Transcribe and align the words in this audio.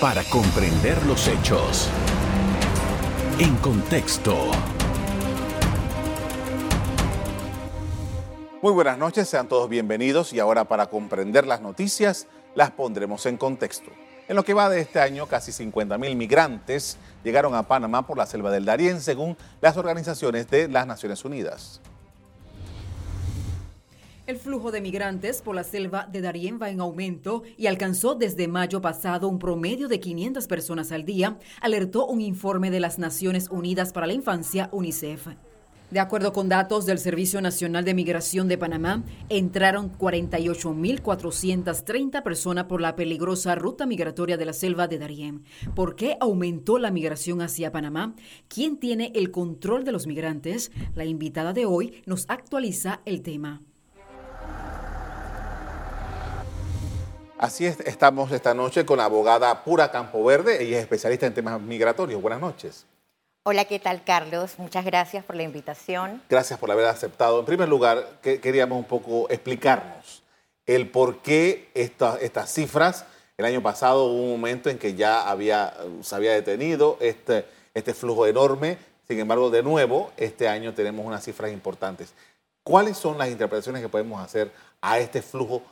para 0.00 0.24
comprender 0.24 1.04
los 1.06 1.28
hechos. 1.28 1.88
En 3.38 3.54
contexto. 3.56 4.50
Muy 8.60 8.72
buenas 8.72 8.98
noches, 8.98 9.28
sean 9.28 9.48
todos 9.48 9.68
bienvenidos 9.68 10.32
y 10.32 10.40
ahora 10.40 10.64
para 10.64 10.86
comprender 10.86 11.46
las 11.46 11.60
noticias 11.60 12.26
las 12.54 12.70
pondremos 12.70 13.26
en 13.26 13.36
contexto. 13.36 13.90
En 14.26 14.36
lo 14.36 14.44
que 14.44 14.54
va 14.54 14.70
de 14.70 14.80
este 14.80 15.00
año, 15.00 15.26
casi 15.26 15.52
50.000 15.52 16.16
migrantes 16.16 16.96
llegaron 17.22 17.54
a 17.54 17.64
Panamá 17.64 18.06
por 18.06 18.16
la 18.16 18.26
selva 18.26 18.50
del 18.50 18.64
Darién, 18.64 19.00
según 19.00 19.36
las 19.60 19.76
organizaciones 19.76 20.48
de 20.48 20.68
las 20.68 20.86
Naciones 20.86 21.24
Unidas. 21.24 21.80
El 24.26 24.38
flujo 24.38 24.72
de 24.72 24.80
migrantes 24.80 25.42
por 25.42 25.54
la 25.54 25.64
selva 25.64 26.08
de 26.10 26.22
Darién 26.22 26.58
va 26.60 26.70
en 26.70 26.80
aumento 26.80 27.42
y 27.58 27.66
alcanzó 27.66 28.14
desde 28.14 28.48
mayo 28.48 28.80
pasado 28.80 29.28
un 29.28 29.38
promedio 29.38 29.86
de 29.86 30.00
500 30.00 30.46
personas 30.46 30.92
al 30.92 31.04
día, 31.04 31.38
alertó 31.60 32.06
un 32.06 32.22
informe 32.22 32.70
de 32.70 32.80
las 32.80 32.98
Naciones 32.98 33.50
Unidas 33.50 33.92
para 33.92 34.06
la 34.06 34.14
Infancia, 34.14 34.70
UNICEF. 34.72 35.26
De 35.90 36.00
acuerdo 36.00 36.32
con 36.32 36.48
datos 36.48 36.86
del 36.86 36.98
Servicio 36.98 37.42
Nacional 37.42 37.84
de 37.84 37.92
Migración 37.92 38.48
de 38.48 38.56
Panamá, 38.56 39.04
entraron 39.28 39.92
48.430 39.92 42.22
personas 42.22 42.64
por 42.64 42.80
la 42.80 42.96
peligrosa 42.96 43.54
ruta 43.56 43.84
migratoria 43.84 44.38
de 44.38 44.46
la 44.46 44.54
selva 44.54 44.88
de 44.88 44.98
Darién. 44.98 45.44
¿Por 45.74 45.96
qué 45.96 46.16
aumentó 46.18 46.78
la 46.78 46.90
migración 46.90 47.42
hacia 47.42 47.72
Panamá? 47.72 48.14
¿Quién 48.48 48.78
tiene 48.78 49.12
el 49.14 49.30
control 49.30 49.84
de 49.84 49.92
los 49.92 50.06
migrantes? 50.06 50.72
La 50.94 51.04
invitada 51.04 51.52
de 51.52 51.66
hoy 51.66 52.02
nos 52.06 52.24
actualiza 52.30 53.02
el 53.04 53.20
tema. 53.20 53.60
Así 57.38 57.66
es, 57.66 57.80
estamos 57.80 58.30
esta 58.30 58.54
noche 58.54 58.86
con 58.86 58.98
la 58.98 59.06
abogada 59.06 59.64
Pura 59.64 59.90
Campo 59.90 60.22
Verde, 60.22 60.62
ella 60.62 60.76
es 60.76 60.82
especialista 60.82 61.26
en 61.26 61.34
temas 61.34 61.60
migratorios. 61.60 62.22
Buenas 62.22 62.40
noches. 62.40 62.86
Hola, 63.42 63.64
¿qué 63.64 63.80
tal 63.80 64.04
Carlos? 64.04 64.54
Muchas 64.56 64.84
gracias 64.84 65.24
por 65.24 65.34
la 65.34 65.42
invitación. 65.42 66.22
Gracias 66.30 66.58
por 66.58 66.70
haber 66.70 66.86
aceptado. 66.86 67.40
En 67.40 67.44
primer 67.44 67.68
lugar, 67.68 68.20
queríamos 68.22 68.78
un 68.78 68.84
poco 68.84 69.28
explicarnos 69.30 70.22
el 70.64 70.88
por 70.88 71.18
qué 71.22 71.70
estas 71.74 72.52
cifras. 72.52 73.04
El 73.36 73.44
año 73.46 73.60
pasado 73.60 74.04
hubo 74.04 74.22
un 74.22 74.30
momento 74.30 74.70
en 74.70 74.78
que 74.78 74.94
ya 74.94 75.28
había, 75.28 75.74
se 76.02 76.14
había 76.14 76.32
detenido 76.32 76.96
este, 77.00 77.44
este 77.74 77.94
flujo 77.94 78.28
enorme. 78.28 78.78
Sin 79.08 79.18
embargo, 79.18 79.50
de 79.50 79.62
nuevo, 79.64 80.12
este 80.16 80.48
año 80.48 80.72
tenemos 80.72 81.04
unas 81.04 81.24
cifras 81.24 81.52
importantes. 81.52 82.14
¿Cuáles 82.62 82.96
son 82.96 83.18
las 83.18 83.28
interpretaciones 83.28 83.82
que 83.82 83.88
podemos 83.88 84.22
hacer 84.22 84.52
a 84.80 84.98
este 84.98 85.20
flujo 85.20 85.62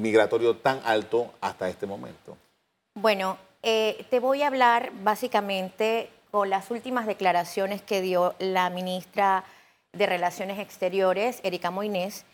migratorio 0.00 0.56
tan 0.56 0.80
alto 0.84 1.32
hasta 1.40 1.68
este 1.68 1.86
momento? 1.86 2.36
Bueno, 2.94 3.38
eh, 3.62 4.06
te 4.10 4.20
voy 4.20 4.42
a 4.42 4.48
hablar 4.48 4.92
básicamente 5.02 6.10
con 6.30 6.50
las 6.50 6.70
últimas 6.70 7.06
declaraciones 7.06 7.82
que 7.82 8.00
dio 8.00 8.34
la 8.38 8.70
ministra 8.70 9.44
de 9.92 10.06
Relaciones 10.06 10.58
Exteriores, 10.58 11.40
Erika 11.42 11.70
Moines. 11.70 12.24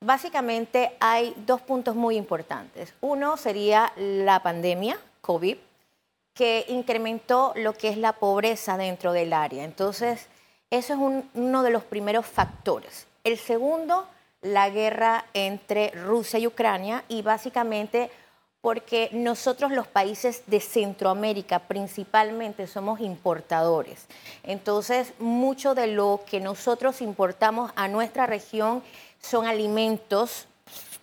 Básicamente 0.00 0.92
hay 1.00 1.34
dos 1.46 1.60
puntos 1.62 1.96
muy 1.96 2.16
importantes. 2.16 2.94
Uno 3.00 3.36
sería 3.36 3.92
la 3.96 4.42
pandemia, 4.42 4.98
COVID, 5.22 5.56
que 6.34 6.64
incrementó 6.68 7.52
lo 7.56 7.72
que 7.72 7.88
es 7.88 7.96
la 7.96 8.12
pobreza 8.12 8.76
dentro 8.76 9.12
del 9.12 9.32
área. 9.32 9.64
Entonces, 9.64 10.28
eso 10.70 10.92
es 10.92 11.24
uno 11.34 11.62
de 11.62 11.70
los 11.70 11.82
primeros 11.82 12.26
factores. 12.26 13.06
El 13.24 13.38
segundo 13.38 14.06
la 14.42 14.70
guerra 14.70 15.24
entre 15.34 15.90
Rusia 15.90 16.38
y 16.38 16.46
Ucrania 16.46 17.04
y 17.08 17.22
básicamente 17.22 18.10
porque 18.60 19.08
nosotros 19.12 19.70
los 19.70 19.86
países 19.86 20.42
de 20.46 20.60
Centroamérica 20.60 21.60
principalmente 21.60 22.66
somos 22.66 23.00
importadores. 23.00 24.06
Entonces, 24.42 25.12
mucho 25.18 25.74
de 25.74 25.86
lo 25.86 26.20
que 26.28 26.40
nosotros 26.40 27.00
importamos 27.00 27.70
a 27.76 27.88
nuestra 27.88 28.26
región 28.26 28.82
son 29.20 29.46
alimentos 29.46 30.46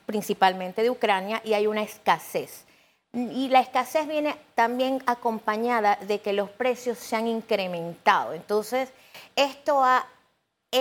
principalmente 0.06 0.84
de 0.84 0.90
Ucrania 0.90 1.42
y 1.44 1.54
hay 1.54 1.68
una 1.68 1.82
escasez. 1.82 2.66
Y 3.14 3.48
la 3.48 3.62
escasez 3.62 4.08
viene 4.08 4.36
también 4.56 5.02
acompañada 5.06 5.98
de 6.02 6.20
que 6.20 6.34
los 6.34 6.50
precios 6.50 6.98
se 6.98 7.16
han 7.16 7.28
incrementado. 7.28 8.34
Entonces, 8.34 8.92
esto 9.38 9.82
ha 9.84 10.06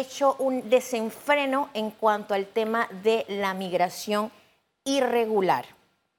hecho 0.01 0.37
un 0.39 0.69
desenfreno 0.69 1.71
en 1.75 1.91
cuanto 1.91 2.35
al 2.35 2.47
tema 2.47 2.89
de 3.03 3.25
la 3.29 3.55
migración 3.55 4.31
irregular. 4.85 5.67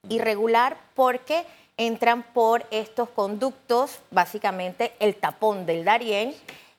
Irregular 0.09 0.78
porque 0.94 1.46
entran 1.78 2.24
por 2.34 2.66
estos 2.72 3.09
conductos, 3.09 4.00
básicamente 4.12 4.94
el 5.00 5.16
tapón 5.16 5.66
del 5.66 5.84
Darién, 5.84 6.34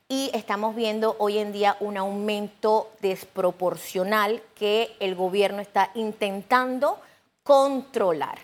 y 0.09 0.31
estamos 0.33 0.75
viendo 0.75 1.15
hoy 1.19 1.37
en 1.37 1.51
día 1.51 1.75
un 1.81 1.97
aumento 1.97 2.91
desproporcional 3.01 4.41
que 4.55 4.95
el 4.99 5.15
gobierno 5.15 5.61
está 5.61 5.91
intentando 5.95 6.99
controlar. 7.43 8.39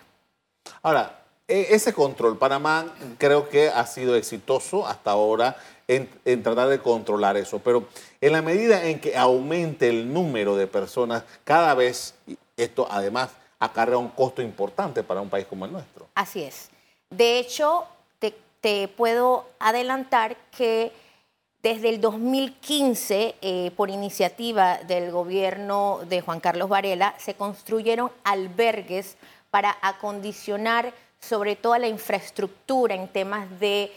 Ahora, 0.81 1.23
e, 1.47 1.67
ese 1.71 1.93
control, 1.93 2.37
Panamá 2.37 2.93
creo 3.17 3.49
que 3.49 3.69
ha 3.69 3.85
sido 3.85 4.15
exitoso 4.15 4.85
hasta 4.85 5.11
ahora 5.11 5.55
en, 5.87 6.43
tratar 6.43 6.69
de 6.69 6.79
controlar 6.79 7.37
eso, 7.37 7.59
pero 7.59 7.87
en 8.21 8.31
la 8.31 8.41
medida 8.41 8.85
en 8.85 8.99
que 8.99 9.17
aumente 9.17 9.89
el 9.89 10.11
número 10.11 10.55
de 10.55 10.67
personas, 10.67 11.23
cada 11.43 11.73
vez 11.73 12.15
esto 12.57 12.87
además 12.89 13.31
acarrea 13.59 13.97
un 13.97 14.09
costo 14.09 14.41
importante 14.41 15.03
para 15.03 15.21
un 15.21 15.29
país 15.29 15.45
como 15.45 15.65
el 15.65 15.71
nuestro. 15.71 16.07
Así 16.15 16.43
es. 16.43 16.69
De 17.09 17.39
hecho, 17.39 17.85
te, 18.61 18.87
puedo 18.87 19.45
adelantar 19.59 20.37
que 20.57 20.93
desde 21.61 21.89
el 21.89 21.99
2015, 21.99 23.35
eh, 23.41 23.71
por 23.75 23.89
iniciativa 23.89 24.77
del 24.79 25.11
gobierno 25.11 25.99
de 26.07 26.21
Juan 26.21 26.39
Carlos 26.39 26.69
Varela, 26.69 27.13
se 27.19 27.33
construyeron 27.33 28.09
albergues 28.23 29.17
para 29.49 29.77
acondicionar 29.81 30.93
sobre 31.19 31.55
todo 31.55 31.77
la 31.77 31.87
infraestructura 31.87 32.95
en 32.95 33.07
temas 33.07 33.47
de 33.59 33.91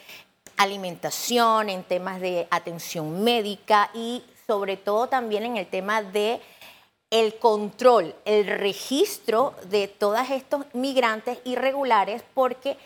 alimentación, 0.57 1.71
en 1.71 1.85
temas 1.85 2.21
de 2.21 2.47
atención 2.51 3.23
médica 3.23 3.91
y 3.95 4.23
sobre 4.47 4.77
todo 4.77 5.09
también 5.09 5.45
en 5.45 5.57
el 5.57 5.67
tema 5.67 6.03
de 6.03 6.41
el 7.11 7.39
control, 7.39 8.15
el 8.25 8.47
registro 8.47 9.55
de 9.65 9.89
todos 9.89 10.29
estos 10.31 10.67
migrantes 10.73 11.39
irregulares, 11.45 12.23
porque 12.35 12.77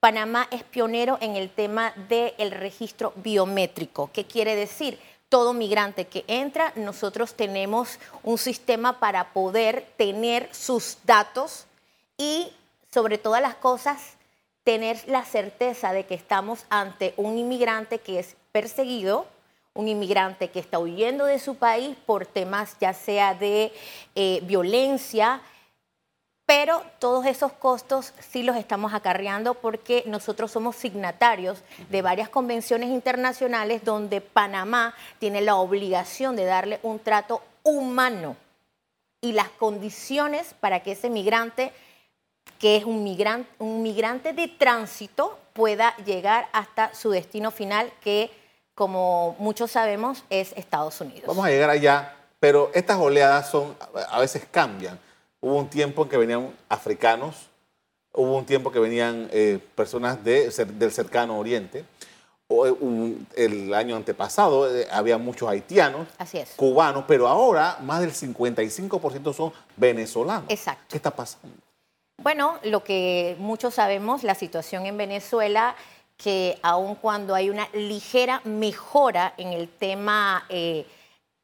Panamá 0.00 0.48
es 0.50 0.62
pionero 0.62 1.18
en 1.20 1.36
el 1.36 1.50
tema 1.50 1.92
del 2.08 2.50
registro 2.50 3.12
biométrico. 3.16 4.10
¿Qué 4.12 4.24
quiere 4.24 4.56
decir? 4.56 4.98
Todo 5.28 5.52
migrante 5.52 6.06
que 6.06 6.24
entra, 6.28 6.72
nosotros 6.76 7.34
tenemos 7.34 7.98
un 8.22 8.38
sistema 8.38 9.00
para 9.00 9.32
poder 9.32 9.86
tener 9.96 10.48
sus 10.54 10.98
datos 11.04 11.66
y 12.16 12.52
sobre 12.92 13.18
todas 13.18 13.42
las 13.42 13.56
cosas 13.56 14.15
tener 14.66 14.98
la 15.06 15.24
certeza 15.24 15.92
de 15.92 16.06
que 16.06 16.16
estamos 16.16 16.66
ante 16.70 17.14
un 17.16 17.38
inmigrante 17.38 18.00
que 18.00 18.18
es 18.18 18.34
perseguido, 18.50 19.28
un 19.74 19.86
inmigrante 19.86 20.50
que 20.50 20.58
está 20.58 20.80
huyendo 20.80 21.24
de 21.24 21.38
su 21.38 21.54
país 21.54 21.96
por 22.04 22.26
temas 22.26 22.76
ya 22.80 22.92
sea 22.92 23.34
de 23.34 23.72
eh, 24.16 24.40
violencia, 24.42 25.40
pero 26.46 26.82
todos 26.98 27.26
esos 27.26 27.52
costos 27.52 28.12
sí 28.18 28.42
los 28.42 28.56
estamos 28.56 28.92
acarreando 28.92 29.54
porque 29.54 30.02
nosotros 30.06 30.50
somos 30.50 30.74
signatarios 30.74 31.62
de 31.88 32.02
varias 32.02 32.28
convenciones 32.28 32.90
internacionales 32.90 33.84
donde 33.84 34.20
Panamá 34.20 34.96
tiene 35.20 35.42
la 35.42 35.54
obligación 35.54 36.34
de 36.34 36.44
darle 36.44 36.80
un 36.82 36.98
trato 36.98 37.40
humano 37.62 38.34
y 39.20 39.30
las 39.30 39.48
condiciones 39.48 40.54
para 40.58 40.80
que 40.80 40.92
ese 40.92 41.08
migrante 41.08 41.72
que 42.58 42.76
es 42.76 42.84
un 42.84 43.04
migrante, 43.04 43.48
un 43.58 43.82
migrante 43.82 44.32
de 44.32 44.48
tránsito 44.48 45.38
pueda 45.52 45.96
llegar 46.04 46.48
hasta 46.52 46.94
su 46.94 47.10
destino 47.10 47.50
final, 47.50 47.92
que 48.02 48.30
como 48.74 49.34
muchos 49.38 49.70
sabemos 49.70 50.24
es 50.28 50.52
Estados 50.56 51.00
Unidos. 51.00 51.24
Vamos 51.26 51.46
a 51.46 51.48
llegar 51.48 51.70
allá, 51.70 52.14
pero 52.38 52.70
estas 52.74 52.98
oleadas 52.98 53.50
son, 53.50 53.74
a 54.10 54.20
veces 54.20 54.46
cambian. 54.50 54.98
Hubo 55.40 55.56
un 55.56 55.68
tiempo 55.68 56.02
en 56.02 56.08
que 56.08 56.16
venían 56.16 56.54
africanos, 56.68 57.48
hubo 58.12 58.36
un 58.36 58.44
tiempo 58.44 58.70
que 58.70 58.78
venían 58.78 59.28
eh, 59.32 59.58
personas 59.74 60.22
de, 60.22 60.50
del 60.50 60.92
cercano 60.92 61.38
oriente. 61.38 61.84
Eh, 62.48 63.16
el 63.36 63.74
año 63.74 63.96
antepasado 63.96 64.72
eh, 64.74 64.86
había 64.90 65.18
muchos 65.18 65.48
haitianos, 65.48 66.06
cubanos, 66.54 67.04
pero 67.08 67.26
ahora 67.26 67.78
más 67.82 68.00
del 68.00 68.12
55% 68.12 69.34
son 69.34 69.52
venezolanos. 69.76 70.44
Exacto. 70.48 70.84
¿Qué 70.88 70.96
está 70.96 71.10
pasando? 71.10 71.65
Bueno, 72.22 72.58
lo 72.62 72.82
que 72.82 73.36
muchos 73.38 73.74
sabemos, 73.74 74.22
la 74.22 74.34
situación 74.34 74.86
en 74.86 74.96
Venezuela, 74.96 75.76
que 76.16 76.58
aun 76.62 76.94
cuando 76.94 77.34
hay 77.34 77.50
una 77.50 77.68
ligera 77.74 78.40
mejora 78.44 79.34
en 79.36 79.52
el 79.52 79.68
tema 79.68 80.44
eh, 80.48 80.86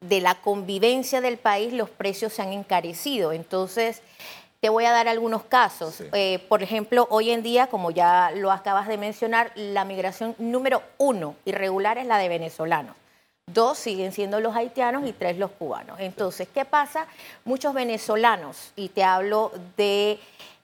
de 0.01 0.19
la 0.19 0.35
convivencia 0.41 1.21
del 1.21 1.37
país, 1.37 1.73
los 1.73 1.89
precios 1.89 2.33
se 2.33 2.41
han 2.41 2.51
encarecido. 2.53 3.31
Entonces, 3.31 4.01
Te 4.63 4.69
voy 4.69 4.85
a 4.85 4.93
dar 4.93 5.09
algunos 5.09 5.43
casos. 5.43 5.95
Sí. 5.95 6.05
Eh, 6.13 6.39
por 6.47 6.63
ejemplo, 6.63 7.05
hoy 7.09 7.31
en 7.31 7.43
día, 7.43 7.67
como 7.67 7.91
ya 7.91 8.31
lo 8.33 8.49
acabas 8.49 8.87
de 8.87 8.97
mencionar, 8.97 9.51
la 9.55 9.83
migración 9.83 10.35
número 10.37 10.81
uno 10.97 11.35
irregular 11.43 11.97
es 11.97 12.05
la 12.05 12.17
de 12.17 12.29
venezolanos. 12.29 12.95
Dos 13.45 13.77
siguen 13.77 14.13
siendo 14.13 14.39
los 14.39 14.55
haitianos 14.55 15.05
y 15.05 15.11
tres 15.11 15.37
los 15.37 15.51
cubanos. 15.51 15.99
Entonces, 15.99 16.47
¿qué 16.47 16.63
pasa? 16.63 17.07
Muchos 17.43 17.73
venezolanos, 17.73 18.71
y 18.77 18.87
te 18.87 19.03
hablo 19.03 19.51
de, 19.75 20.17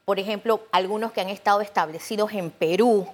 por 0.10 0.18
ejemplo, 0.18 0.62
algunos 0.72 1.12
que 1.12 1.22
han 1.22 1.30
estado 1.30 1.62
establecidos 1.62 2.32
en 2.34 2.50
Perú, 2.50 3.08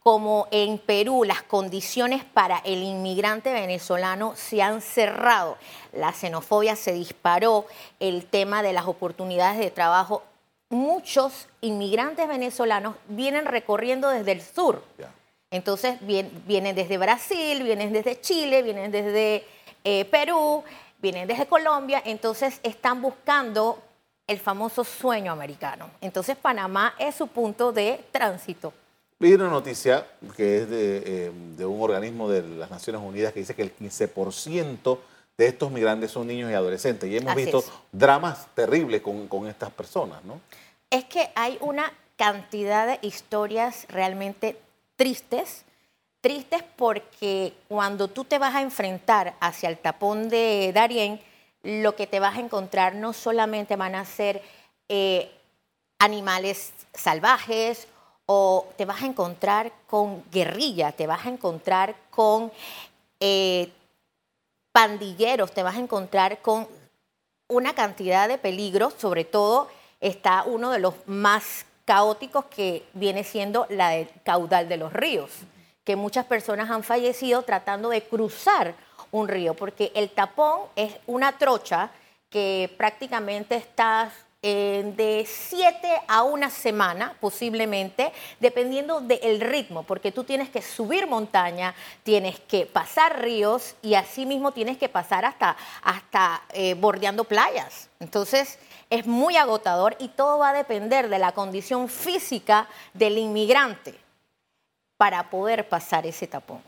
como 0.00 0.48
en 0.50 0.78
Perú 0.78 1.22
las 1.22 1.42
condiciones 1.42 2.24
para 2.24 2.58
el 2.64 2.82
inmigrante 2.82 3.52
venezolano 3.52 4.34
se 4.34 4.60
han 4.60 4.80
cerrado, 4.80 5.56
la 5.92 6.12
xenofobia 6.12 6.74
se 6.74 6.92
disparó, 6.92 7.66
el 8.00 8.26
tema 8.26 8.64
de 8.64 8.72
las 8.72 8.86
oportunidades 8.88 9.58
de 9.60 9.70
trabajo, 9.70 10.24
muchos 10.70 11.46
inmigrantes 11.60 12.26
venezolanos 12.26 12.96
vienen 13.06 13.44
recorriendo 13.44 14.08
desde 14.08 14.32
el 14.32 14.42
sur. 14.42 14.82
Entonces 15.52 16.00
vien- 16.00 16.32
vienen 16.46 16.74
desde 16.74 16.98
Brasil, 16.98 17.62
vienen 17.62 17.92
desde 17.92 18.20
Chile, 18.20 18.64
vienen 18.64 18.90
desde 18.90 19.46
eh, 19.84 20.04
Perú, 20.06 20.64
vienen 20.98 21.28
desde 21.28 21.46
Colombia, 21.46 22.02
entonces 22.04 22.58
están 22.64 23.00
buscando 23.02 23.78
el 24.26 24.38
famoso 24.38 24.84
sueño 24.84 25.32
americano. 25.32 25.90
Entonces 26.00 26.36
Panamá 26.36 26.94
es 26.98 27.14
su 27.14 27.26
punto 27.26 27.72
de 27.72 28.04
tránsito. 28.10 28.72
Vi 29.18 29.32
una 29.34 29.48
noticia 29.48 30.06
que 30.36 30.58
es 30.58 30.70
de, 30.70 31.02
eh, 31.06 31.32
de 31.56 31.66
un 31.66 31.80
organismo 31.80 32.28
de 32.28 32.42
las 32.42 32.70
Naciones 32.70 33.00
Unidas 33.02 33.32
que 33.32 33.40
dice 33.40 33.54
que 33.54 33.62
el 33.62 33.74
15% 33.76 34.98
de 35.36 35.46
estos 35.46 35.70
migrantes 35.70 36.10
son 36.10 36.26
niños 36.26 36.50
y 36.50 36.54
adolescentes. 36.54 37.08
Y 37.10 37.16
hemos 37.16 37.32
Así 37.32 37.42
visto 37.42 37.58
es. 37.58 37.70
dramas 37.92 38.46
terribles 38.54 39.02
con, 39.02 39.28
con 39.28 39.46
estas 39.46 39.70
personas, 39.70 40.24
¿no? 40.24 40.40
Es 40.90 41.04
que 41.04 41.30
hay 41.34 41.58
una 41.60 41.92
cantidad 42.16 42.86
de 42.86 43.06
historias 43.06 43.86
realmente 43.88 44.56
tristes, 44.96 45.64
tristes 46.20 46.62
porque 46.76 47.52
cuando 47.68 48.08
tú 48.08 48.24
te 48.24 48.38
vas 48.38 48.54
a 48.54 48.62
enfrentar 48.62 49.34
hacia 49.40 49.68
el 49.68 49.78
tapón 49.78 50.28
de 50.28 50.72
Darién, 50.72 51.20
lo 51.64 51.96
que 51.96 52.06
te 52.06 52.20
vas 52.20 52.36
a 52.36 52.40
encontrar 52.40 52.94
no 52.94 53.12
solamente 53.12 53.74
van 53.76 53.94
a 53.94 54.04
ser 54.04 54.42
eh, 54.88 55.32
animales 55.98 56.72
salvajes 56.92 57.88
o 58.26 58.68
te 58.76 58.84
vas 58.84 59.02
a 59.02 59.06
encontrar 59.06 59.72
con 59.86 60.22
guerrilla, 60.30 60.92
te 60.92 61.06
vas 61.06 61.26
a 61.26 61.30
encontrar 61.30 61.96
con 62.10 62.52
eh, 63.20 63.72
pandilleros, 64.72 65.52
te 65.52 65.62
vas 65.62 65.76
a 65.76 65.80
encontrar 65.80 66.40
con 66.42 66.68
una 67.48 67.74
cantidad 67.74 68.28
de 68.28 68.38
peligros, 68.38 68.94
sobre 68.98 69.24
todo 69.24 69.68
está 70.00 70.44
uno 70.44 70.70
de 70.70 70.78
los 70.78 70.94
más 71.06 71.64
caóticos 71.84 72.46
que 72.46 72.84
viene 72.92 73.24
siendo 73.24 73.66
la 73.70 73.90
del 73.90 74.08
caudal 74.22 74.68
de 74.68 74.76
los 74.76 74.92
ríos, 74.92 75.30
que 75.84 75.96
muchas 75.96 76.26
personas 76.26 76.70
han 76.70 76.82
fallecido 76.82 77.42
tratando 77.42 77.90
de 77.90 78.02
cruzar 78.02 78.74
un 79.14 79.28
río, 79.28 79.54
porque 79.54 79.92
el 79.94 80.10
tapón 80.10 80.62
es 80.74 80.92
una 81.06 81.38
trocha 81.38 81.90
que 82.28 82.74
prácticamente 82.76 83.54
está 83.54 84.10
eh, 84.42 84.92
de 84.96 85.24
siete 85.24 85.88
a 86.08 86.24
una 86.24 86.50
semana, 86.50 87.14
posiblemente, 87.20 88.12
dependiendo 88.40 89.00
del 89.00 89.40
ritmo, 89.40 89.84
porque 89.84 90.10
tú 90.10 90.24
tienes 90.24 90.48
que 90.50 90.60
subir 90.60 91.06
montaña, 91.06 91.74
tienes 92.02 92.40
que 92.40 92.66
pasar 92.66 93.22
ríos 93.22 93.76
y 93.82 93.94
asimismo 93.94 94.50
tienes 94.50 94.78
que 94.78 94.88
pasar 94.88 95.24
hasta, 95.24 95.56
hasta 95.82 96.42
eh, 96.50 96.74
bordeando 96.74 97.22
playas. 97.22 97.88
Entonces, 98.00 98.58
es 98.90 99.06
muy 99.06 99.36
agotador 99.36 99.96
y 100.00 100.08
todo 100.08 100.38
va 100.38 100.50
a 100.50 100.54
depender 100.54 101.08
de 101.08 101.20
la 101.20 101.32
condición 101.32 101.88
física 101.88 102.68
del 102.92 103.16
inmigrante 103.16 103.94
para 104.96 105.30
poder 105.30 105.68
pasar 105.68 106.04
ese 106.04 106.26
tapón. 106.26 106.60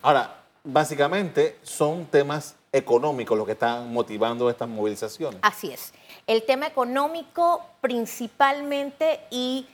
Ahora, 0.00 0.43
básicamente 0.64 1.58
son 1.62 2.06
temas 2.06 2.56
económicos 2.72 3.36
los 3.36 3.46
que 3.46 3.52
están 3.52 3.92
motivando 3.92 4.50
estas 4.50 4.68
movilizaciones. 4.68 5.38
Así 5.42 5.70
es. 5.70 5.92
El 6.26 6.42
tema 6.44 6.66
económico 6.66 7.62
principalmente 7.80 9.20
y 9.30 9.68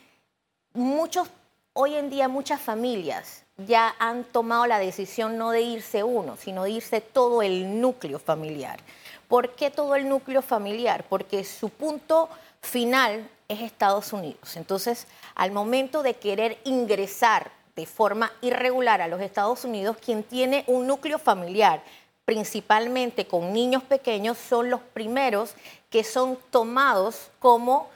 muchos, 0.74 1.28
hoy 1.72 1.94
en 1.94 2.10
día 2.10 2.28
muchas 2.28 2.60
familias 2.60 3.44
ya 3.56 3.94
han 3.98 4.24
tomado 4.24 4.66
la 4.66 4.78
decisión 4.78 5.38
no 5.38 5.50
de 5.50 5.62
irse 5.62 6.02
uno, 6.02 6.36
sino 6.36 6.64
de 6.64 6.70
irse 6.70 7.00
todo 7.00 7.42
el 7.42 7.80
núcleo 7.80 8.18
familiar. 8.18 8.80
¿Por 9.28 9.54
qué 9.54 9.70
todo 9.70 9.94
el 9.94 10.08
núcleo 10.08 10.42
familiar? 10.42 11.04
Porque 11.08 11.44
su 11.44 11.68
punto 11.68 12.28
final 12.60 13.28
es 13.48 13.60
Estados 13.60 14.12
Unidos. 14.12 14.56
Entonces, 14.56 15.06
al 15.34 15.52
momento 15.52 16.02
de 16.02 16.14
querer 16.14 16.58
ingresar 16.64 17.52
de 17.80 17.86
forma 17.86 18.30
irregular 18.42 19.00
a 19.00 19.08
los 19.08 19.20
Estados 19.20 19.64
Unidos, 19.64 19.96
quien 20.04 20.22
tiene 20.22 20.64
un 20.66 20.86
núcleo 20.86 21.18
familiar 21.18 21.82
principalmente 22.26 23.26
con 23.26 23.52
niños 23.52 23.82
pequeños, 23.82 24.38
son 24.38 24.70
los 24.70 24.80
primeros 24.80 25.54
que 25.88 26.04
son 26.04 26.38
tomados 26.50 27.30
como 27.40 27.88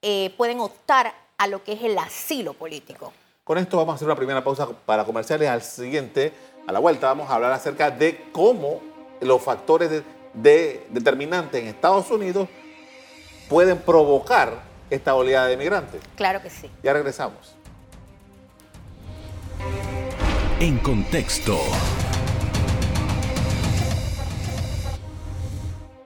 eh, 0.00 0.32
pueden 0.38 0.60
optar 0.60 1.12
a 1.36 1.46
lo 1.48 1.62
que 1.62 1.72
es 1.72 1.82
el 1.82 1.98
asilo 1.98 2.54
político. 2.54 3.12
Con 3.42 3.58
esto 3.58 3.76
vamos 3.76 3.92
a 3.92 3.96
hacer 3.96 4.06
una 4.06 4.16
primera 4.16 4.42
pausa 4.42 4.66
para 4.86 5.04
comerciales. 5.04 5.50
Al 5.50 5.62
siguiente, 5.62 6.32
a 6.66 6.72
la 6.72 6.78
vuelta, 6.78 7.08
vamos 7.08 7.28
a 7.28 7.34
hablar 7.34 7.52
acerca 7.52 7.90
de 7.90 8.30
cómo 8.32 8.80
los 9.20 9.42
factores 9.42 9.90
de, 9.90 10.02
de- 10.32 10.86
determinantes 10.88 11.60
en 11.60 11.68
Estados 11.68 12.10
Unidos 12.10 12.48
pueden 13.50 13.76
provocar 13.78 14.62
esta 14.88 15.14
oleada 15.14 15.48
de 15.48 15.56
migrantes. 15.58 16.00
Claro 16.16 16.40
que 16.40 16.48
sí. 16.48 16.70
Ya 16.82 16.94
regresamos. 16.94 17.54
En 20.64 20.78
contexto. 20.78 21.58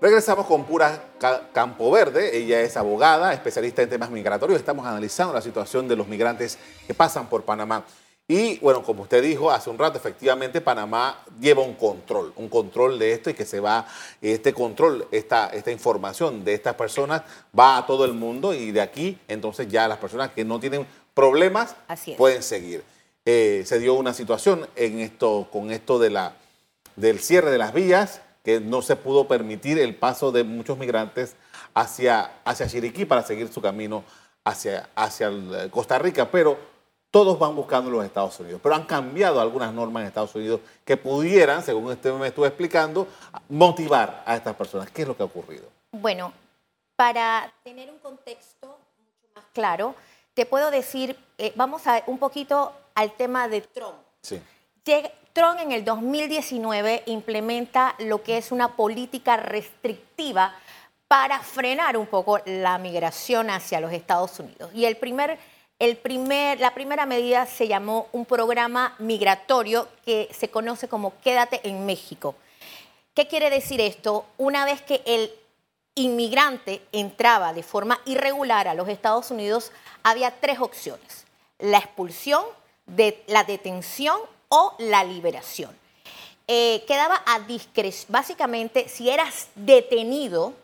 Regresamos 0.00 0.46
con 0.46 0.64
Pura 0.64 1.00
Ca- 1.20 1.42
Campo 1.52 1.92
Verde. 1.92 2.36
Ella 2.36 2.60
es 2.62 2.76
abogada, 2.76 3.32
especialista 3.32 3.82
en 3.82 3.88
temas 3.88 4.10
migratorios. 4.10 4.58
Estamos 4.58 4.84
analizando 4.84 5.32
la 5.32 5.42
situación 5.42 5.86
de 5.86 5.94
los 5.94 6.08
migrantes 6.08 6.58
que 6.88 6.92
pasan 6.92 7.28
por 7.28 7.44
Panamá. 7.44 7.84
Y 8.26 8.58
bueno, 8.58 8.82
como 8.82 9.04
usted 9.04 9.22
dijo 9.22 9.48
hace 9.48 9.70
un 9.70 9.78
rato, 9.78 9.96
efectivamente 9.96 10.60
Panamá 10.60 11.22
lleva 11.40 11.62
un 11.62 11.74
control, 11.74 12.32
un 12.34 12.48
control 12.48 12.98
de 12.98 13.12
esto 13.12 13.30
y 13.30 13.34
que 13.34 13.44
se 13.44 13.60
va, 13.60 13.86
este 14.20 14.52
control, 14.52 15.06
esta, 15.12 15.50
esta 15.50 15.70
información 15.70 16.44
de 16.44 16.54
estas 16.54 16.74
personas 16.74 17.22
va 17.56 17.76
a 17.76 17.86
todo 17.86 18.04
el 18.04 18.12
mundo 18.14 18.52
y 18.52 18.72
de 18.72 18.80
aquí 18.80 19.18
entonces 19.28 19.68
ya 19.68 19.86
las 19.86 19.98
personas 19.98 20.32
que 20.32 20.44
no 20.44 20.58
tienen 20.58 20.84
problemas 21.14 21.76
Así 21.86 22.14
pueden 22.18 22.42
seguir. 22.42 22.82
Eh, 23.30 23.64
se 23.66 23.78
dio 23.78 23.92
una 23.92 24.14
situación 24.14 24.66
en 24.74 25.00
esto, 25.00 25.48
con 25.52 25.70
esto 25.70 25.98
de 25.98 26.08
la, 26.08 26.32
del 26.96 27.20
cierre 27.20 27.50
de 27.50 27.58
las 27.58 27.74
vías, 27.74 28.22
que 28.42 28.58
no 28.58 28.80
se 28.80 28.96
pudo 28.96 29.28
permitir 29.28 29.78
el 29.78 29.94
paso 29.94 30.32
de 30.32 30.44
muchos 30.44 30.78
migrantes 30.78 31.36
hacia, 31.74 32.40
hacia 32.42 32.66
Chiriquí 32.66 33.04
para 33.04 33.22
seguir 33.22 33.52
su 33.52 33.60
camino 33.60 34.02
hacia, 34.44 34.88
hacia 34.94 35.26
el- 35.26 35.68
Costa 35.70 35.98
Rica, 35.98 36.30
pero 36.30 36.56
todos 37.10 37.38
van 37.38 37.54
buscando 37.54 37.90
los 37.90 38.02
Estados 38.02 38.40
Unidos. 38.40 38.62
Pero 38.62 38.74
han 38.74 38.86
cambiado 38.86 39.42
algunas 39.42 39.74
normas 39.74 40.00
en 40.00 40.06
Estados 40.06 40.34
Unidos 40.34 40.60
que 40.86 40.96
pudieran, 40.96 41.62
según 41.62 41.84
usted 41.84 42.14
me 42.14 42.28
estuvo 42.28 42.46
explicando, 42.46 43.06
motivar 43.50 44.22
a 44.24 44.36
estas 44.36 44.56
personas. 44.56 44.90
¿Qué 44.90 45.02
es 45.02 45.08
lo 45.08 45.14
que 45.14 45.22
ha 45.22 45.26
ocurrido? 45.26 45.64
Bueno, 45.92 46.32
para 46.96 47.52
tener 47.62 47.90
un 47.90 47.98
contexto 47.98 48.68
mucho 48.68 49.28
más 49.36 49.44
claro, 49.52 49.94
te 50.38 50.46
puedo 50.46 50.70
decir, 50.70 51.18
eh, 51.36 51.52
vamos 51.56 51.84
a 51.88 52.00
un 52.06 52.16
poquito 52.16 52.72
al 52.94 53.10
tema 53.10 53.48
de 53.48 53.60
Trump. 53.62 53.96
Sí. 54.22 54.40
Llega- 54.84 55.10
Trump 55.32 55.58
en 55.58 55.72
el 55.72 55.84
2019 55.84 57.02
implementa 57.06 57.96
lo 57.98 58.22
que 58.22 58.38
es 58.38 58.52
una 58.52 58.76
política 58.76 59.36
restrictiva 59.36 60.54
para 61.08 61.40
frenar 61.40 61.96
un 61.96 62.06
poco 62.06 62.38
la 62.44 62.78
migración 62.78 63.50
hacia 63.50 63.80
los 63.80 63.92
Estados 63.92 64.38
Unidos. 64.38 64.70
Y 64.74 64.84
el 64.84 64.96
primer, 64.96 65.40
el 65.80 65.96
primer, 65.96 66.60
la 66.60 66.72
primera 66.72 67.04
medida 67.04 67.44
se 67.46 67.66
llamó 67.66 68.06
un 68.12 68.24
programa 68.24 68.94
migratorio 69.00 69.88
que 70.04 70.28
se 70.32 70.50
conoce 70.50 70.86
como 70.86 71.18
Quédate 71.20 71.68
en 71.68 71.84
México. 71.84 72.36
¿Qué 73.12 73.26
quiere 73.26 73.50
decir 73.50 73.80
esto? 73.80 74.24
Una 74.36 74.64
vez 74.64 74.82
que 74.82 75.02
el 75.04 75.32
inmigrante 75.98 76.82
entraba 76.92 77.52
de 77.52 77.62
forma 77.62 78.00
irregular 78.04 78.68
a 78.68 78.74
los 78.74 78.88
Estados 78.88 79.30
Unidos, 79.30 79.72
había 80.02 80.30
tres 80.40 80.60
opciones. 80.60 81.26
La 81.58 81.78
expulsión, 81.78 82.44
de, 82.86 83.22
la 83.26 83.44
detención 83.44 84.18
o 84.48 84.74
la 84.78 85.04
liberación. 85.04 85.76
Eh, 86.46 86.84
quedaba 86.86 87.22
a 87.26 87.40
discreción. 87.40 88.06
Básicamente, 88.10 88.88
si 88.88 89.10
eras 89.10 89.48
detenido, 89.54 90.54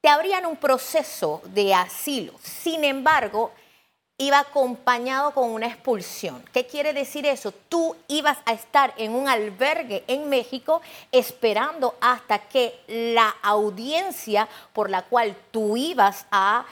te 0.00 0.08
abrían 0.08 0.46
un 0.46 0.56
proceso 0.56 1.42
de 1.46 1.74
asilo. 1.74 2.34
Sin 2.42 2.84
embargo, 2.84 3.52
iba 4.22 4.38
acompañado 4.38 5.32
con 5.32 5.50
una 5.50 5.66
expulsión. 5.66 6.44
¿Qué 6.52 6.66
quiere 6.66 6.92
decir 6.92 7.26
eso? 7.26 7.52
Tú 7.52 7.96
ibas 8.08 8.38
a 8.44 8.52
estar 8.52 8.94
en 8.96 9.14
un 9.14 9.28
albergue 9.28 10.04
en 10.06 10.28
México 10.28 10.80
esperando 11.10 11.96
hasta 12.00 12.38
que 12.38 12.78
la 12.86 13.34
audiencia 13.42 14.48
por 14.72 14.90
la 14.90 15.02
cual 15.02 15.36
tú 15.50 15.76
ibas 15.76 16.26
a 16.30 16.64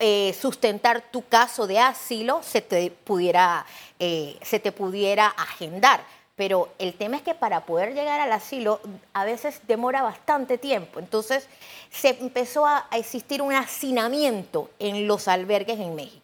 eh, 0.00 0.34
sustentar 0.40 1.10
tu 1.12 1.28
caso 1.28 1.66
de 1.66 1.78
asilo 1.78 2.42
se 2.42 2.60
te 2.60 2.90
pudiera, 2.90 3.66
eh, 3.98 4.36
se 4.42 4.58
te 4.58 4.72
pudiera 4.72 5.28
agendar. 5.28 6.00
Pero 6.34 6.70
el 6.78 6.94
tema 6.94 7.16
es 7.18 7.22
que 7.22 7.34
para 7.34 7.66
poder 7.66 7.92
llegar 7.92 8.18
al 8.18 8.32
asilo 8.32 8.80
a 9.12 9.24
veces 9.24 9.60
demora 9.68 10.02
bastante 10.02 10.58
tiempo. 10.58 10.98
Entonces 10.98 11.46
se 11.90 12.16
empezó 12.18 12.66
a 12.66 12.88
existir 12.92 13.42
un 13.42 13.52
hacinamiento 13.52 14.70
en 14.78 15.06
los 15.06 15.28
albergues 15.28 15.78
en 15.78 15.94
México. 15.94 16.19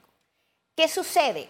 ¿Qué 0.77 0.89
sucede? 0.89 1.49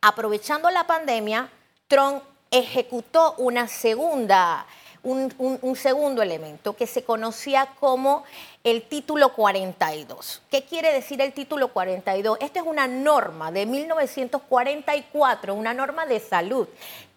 aprovechando 0.00 0.70
la 0.70 0.86
pandemia, 0.86 1.50
Trump 1.88 2.22
ejecutó 2.50 3.36
segunda, 3.68 4.66
un, 5.02 5.76
segundo 5.76 6.22
elemento 6.22 6.74
que 6.74 6.86
se 6.86 7.04
conocía 7.04 7.74
como 7.78 8.24
el 8.62 8.82
título 8.82 9.32
42. 9.32 10.42
¿Qué 10.48 10.64
quiere 10.64 10.92
decir 10.92 11.20
el 11.20 11.32
título 11.32 11.72
42? 11.72 12.38
Esta 12.40 12.60
es 12.60 12.66
una 12.66 12.86
norma 12.86 13.50
de 13.50 13.66
1944, 13.66 15.54
una 15.54 15.74
norma 15.74 16.06
de 16.06 16.20
salud 16.20 16.68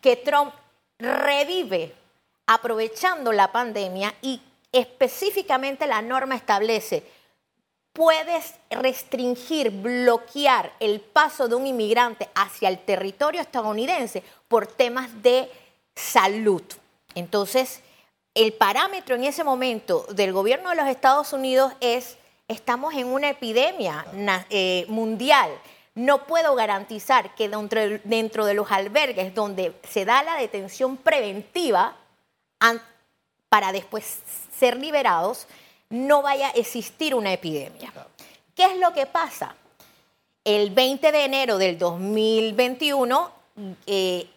que 0.01 0.15
Trump 0.15 0.53
revive 0.97 1.93
aprovechando 2.47 3.31
la 3.31 3.51
pandemia 3.51 4.13
y 4.21 4.41
específicamente 4.71 5.85
la 5.85 6.01
norma 6.01 6.35
establece 6.35 7.03
puedes 7.93 8.55
restringir, 8.71 9.69
bloquear 9.69 10.73
el 10.79 10.99
paso 10.99 11.47
de 11.47 11.55
un 11.55 11.67
inmigrante 11.67 12.27
hacia 12.33 12.69
el 12.69 12.79
territorio 12.79 13.39
estadounidense 13.39 14.23
por 14.47 14.67
temas 14.67 15.21
de 15.21 15.49
salud. 15.95 16.63
Entonces, 17.13 17.81
el 18.33 18.53
parámetro 18.53 19.15
en 19.15 19.23
ese 19.23 19.43
momento 19.43 20.07
del 20.09 20.33
gobierno 20.33 20.71
de 20.71 20.75
los 20.75 20.87
Estados 20.87 21.33
Unidos 21.33 21.71
es, 21.81 22.17
estamos 22.47 22.95
en 22.95 23.07
una 23.07 23.29
epidemia 23.29 24.05
eh, 24.49 24.85
mundial. 24.89 25.51
No 25.93 26.25
puedo 26.25 26.55
garantizar 26.55 27.35
que 27.35 27.47
dentro, 27.47 27.79
dentro 28.03 28.45
de 28.45 28.55
los 28.55 28.71
albergues 28.71 29.35
donde 29.35 29.79
se 29.87 30.05
da 30.05 30.23
la 30.23 30.37
detención 30.37 30.97
preventiva 30.97 31.95
para 33.49 33.71
después 33.71 34.19
ser 34.57 34.77
liberados, 34.77 35.45
no 35.93 36.23
vaya 36.23 36.47
a 36.47 36.51
existir 36.53 37.13
una 37.13 37.31
epidemia. 37.31 37.93
¿Qué 38.55 38.65
es 38.65 38.77
lo 38.79 38.93
que 38.93 39.05
pasa? 39.05 39.55
El 40.43 40.71
20 40.71 41.11
de 41.11 41.23
enero 41.23 41.59
del 41.59 41.77
2021 41.77 43.31
eh, 43.85 44.27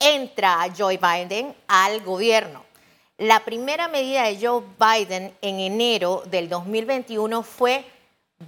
entra 0.00 0.66
Joe 0.76 0.98
Biden 0.98 1.54
al 1.68 2.00
gobierno. 2.00 2.64
La 3.18 3.44
primera 3.44 3.86
medida 3.86 4.24
de 4.24 4.44
Joe 4.44 4.64
Biden 4.80 5.32
en 5.42 5.60
enero 5.60 6.24
del 6.26 6.48
2021 6.48 7.44
fue 7.44 7.84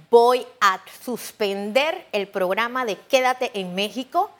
voy 0.09 0.45
a 0.59 0.81
suspender 1.03 2.07
el 2.11 2.27
programa 2.27 2.83
de 2.83 2.97
Quédate 2.97 3.51
en 3.53 3.73
México 3.73 4.31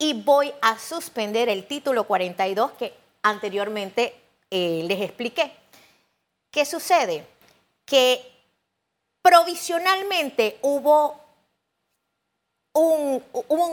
y 0.00 0.14
voy 0.14 0.52
a 0.62 0.76
suspender 0.80 1.48
el 1.48 1.64
título 1.66 2.04
42 2.08 2.72
que 2.72 2.92
anteriormente 3.22 4.16
eh, 4.50 4.82
les 4.88 5.00
expliqué. 5.00 5.59
¿Qué 6.50 6.64
sucede? 6.64 7.26
Que 7.84 8.30
provisionalmente 9.22 10.58
hubo 10.62 11.20
un, 12.72 13.22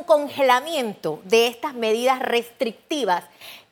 congelamiento 0.06 1.20
de 1.24 1.48
estas 1.48 1.74
medidas 1.74 2.20
restrictivas 2.20 3.24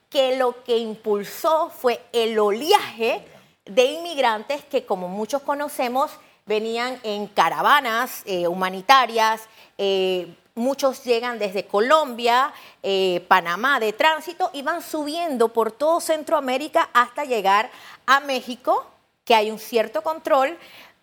que 0.10 0.38
lo 0.38 0.64
que 0.64 0.78
impulsó 0.78 1.70
fue 1.70 2.02
el 2.14 2.38
oleaje 2.38 3.26
de 3.66 3.86
inmigrantes 3.86 4.64
que, 4.66 4.86
como 4.86 5.08
muchos 5.08 5.42
conocemos, 5.42 6.12
venían 6.46 7.00
en 7.04 7.28
caravanas 7.28 8.22
eh, 8.26 8.48
humanitarias, 8.48 9.42
eh, 9.78 10.34
muchos 10.54 11.04
llegan 11.04 11.40
desde 11.40 11.66
Colombia, 11.66 12.54
eh, 12.84 13.26
Panamá 13.28 13.80
de 13.80 13.94
tránsito 13.94 14.52
y 14.54 14.62
van 14.62 14.82
subiendo 14.82 15.50
por 15.50 15.72
todo 15.72 16.00
Centroamérica 16.00 16.90
hasta 16.94 17.26
llegar 17.26 17.72
a 18.06 18.20
México 18.20 18.86
que 19.26 19.36
hay 19.36 19.52
un 19.52 19.60
cierto 19.60 20.02
control, 20.04 20.58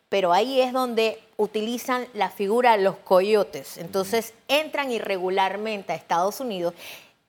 pero 0.09 0.33
ahí 0.33 0.61
es 0.61 0.73
donde 0.73 1.21
utilizan 1.37 2.07
la 2.15 2.31
figura 2.31 2.77
los 2.77 2.97
coyotes. 2.99 3.77
Entonces 3.77 4.33
entran 4.49 4.91
irregularmente 4.91 5.93
a 5.93 5.97
Estados 5.97 6.41
Unidos. 6.41 6.75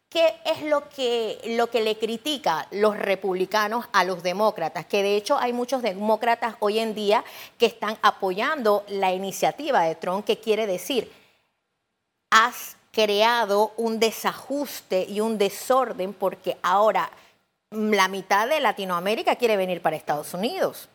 ¿Qué 0.09 0.35
es 0.45 0.61
lo 0.61 0.87
que, 0.89 1.39
lo 1.57 1.71
que 1.71 1.81
le 1.81 1.97
critica 1.97 2.67
los 2.69 2.95
republicanos 2.95 3.85
a 3.93 4.03
los 4.03 4.21
demócratas? 4.21 4.85
Que 4.85 5.01
de 5.01 5.15
hecho 5.15 5.39
hay 5.39 5.53
muchos 5.53 5.81
demócratas 5.81 6.55
hoy 6.59 6.77
en 6.77 6.93
día 6.93 7.25
que 7.57 7.65
están 7.65 7.97
apoyando 8.03 8.83
la 8.89 9.11
iniciativa 9.11 9.81
de 9.81 9.95
Trump, 9.95 10.23
que 10.23 10.37
quiere 10.37 10.67
decir, 10.67 11.11
has 12.29 12.77
creado 12.91 13.71
un 13.77 13.99
desajuste 13.99 15.07
y 15.09 15.19
un 15.19 15.39
desorden 15.39 16.13
porque 16.13 16.57
ahora 16.61 17.09
la 17.73 18.07
mitad 18.07 18.47
de 18.47 18.59
Latinoamérica 18.59 19.35
quiere 19.35 19.57
venir 19.57 19.81
para 19.81 19.95
Estados 19.95 20.33
Unidos. 20.33 20.89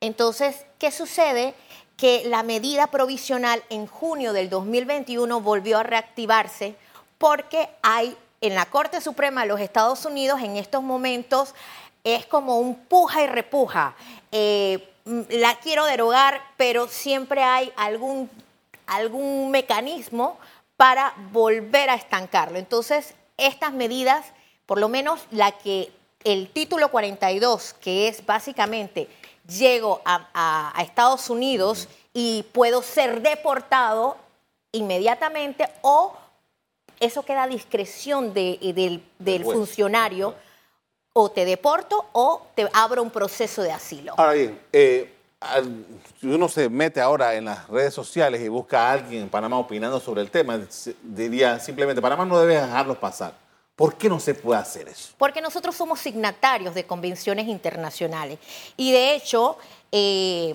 Entonces, 0.00 0.66
¿qué 0.78 0.90
sucede? 0.90 1.54
Que 1.96 2.24
la 2.26 2.42
medida 2.42 2.88
provisional 2.88 3.62
en 3.70 3.86
junio 3.86 4.32
del 4.32 4.50
2021 4.50 5.40
volvió 5.40 5.78
a 5.78 5.82
reactivarse 5.82 6.74
porque 7.18 7.68
hay 7.82 8.16
en 8.40 8.54
la 8.54 8.66
Corte 8.66 9.00
Suprema 9.00 9.42
de 9.42 9.48
los 9.48 9.60
Estados 9.60 10.04
Unidos 10.04 10.40
en 10.42 10.56
estos 10.56 10.82
momentos 10.82 11.54
es 12.02 12.26
como 12.26 12.58
un 12.58 12.74
puja 12.74 13.22
y 13.22 13.26
repuja. 13.26 13.94
Eh, 14.30 14.86
la 15.30 15.54
quiero 15.56 15.86
derogar, 15.86 16.42
pero 16.56 16.86
siempre 16.88 17.42
hay 17.42 17.72
algún, 17.76 18.30
algún 18.86 19.50
mecanismo 19.50 20.38
para 20.76 21.14
volver 21.32 21.88
a 21.88 21.94
estancarlo. 21.94 22.58
Entonces, 22.58 23.14
estas 23.38 23.72
medidas 23.72 24.26
por 24.66 24.78
lo 24.78 24.88
menos 24.88 25.20
la 25.30 25.52
que 25.52 25.92
el 26.24 26.48
título 26.50 26.90
42, 26.90 27.74
que 27.74 28.08
es 28.08 28.24
básicamente 28.24 29.08
llego 29.46 30.00
a, 30.04 30.72
Estados 30.82 31.28
Unidos 31.30 31.88
y 32.12 32.44
puedo 32.52 32.82
ser 32.82 33.20
deportado 33.20 34.16
inmediatamente 34.72 35.68
o 35.82 36.16
eso 37.00 37.24
queda 37.24 37.44
a 37.44 37.48
discreción 37.48 38.32
del, 38.32 39.02
funcionario 39.42 40.34
o 41.12 41.30
te 41.30 41.44
deporto 41.44 42.06
o 42.12 42.46
te 42.54 42.68
abro 42.72 43.02
un 43.02 43.10
proceso 43.10 43.62
de 43.62 43.72
asilo. 43.72 44.14
Ahora 44.16 44.32
bien, 44.32 44.60
eh, 44.72 45.12
si 46.20 46.26
uno 46.26 46.48
se 46.48 46.68
mete 46.68 47.00
ahora 47.00 47.34
en 47.34 47.44
las 47.44 47.68
redes 47.68 47.92
sociales 47.92 48.40
y 48.40 48.48
busca 48.48 48.88
a 48.88 48.92
alguien 48.92 49.24
en 49.24 49.28
Panamá 49.28 49.58
opinando 49.58 50.00
sobre 50.00 50.22
el 50.22 50.30
tema, 50.30 50.58
diría 51.02 51.58
simplemente, 51.60 52.00
Panamá 52.00 52.24
no 52.24 52.40
debe 52.40 52.54
dejarlos 52.54 52.96
pasar. 52.96 53.43
¿Por 53.76 53.96
qué 53.96 54.08
no 54.08 54.20
se 54.20 54.34
puede 54.34 54.60
hacer 54.60 54.88
eso? 54.88 55.14
Porque 55.18 55.40
nosotros 55.40 55.74
somos 55.74 55.98
signatarios 55.98 56.74
de 56.74 56.86
convenciones 56.86 57.48
internacionales. 57.48 58.38
Y 58.76 58.92
de 58.92 59.14
hecho, 59.14 59.58
eh, 59.90 60.54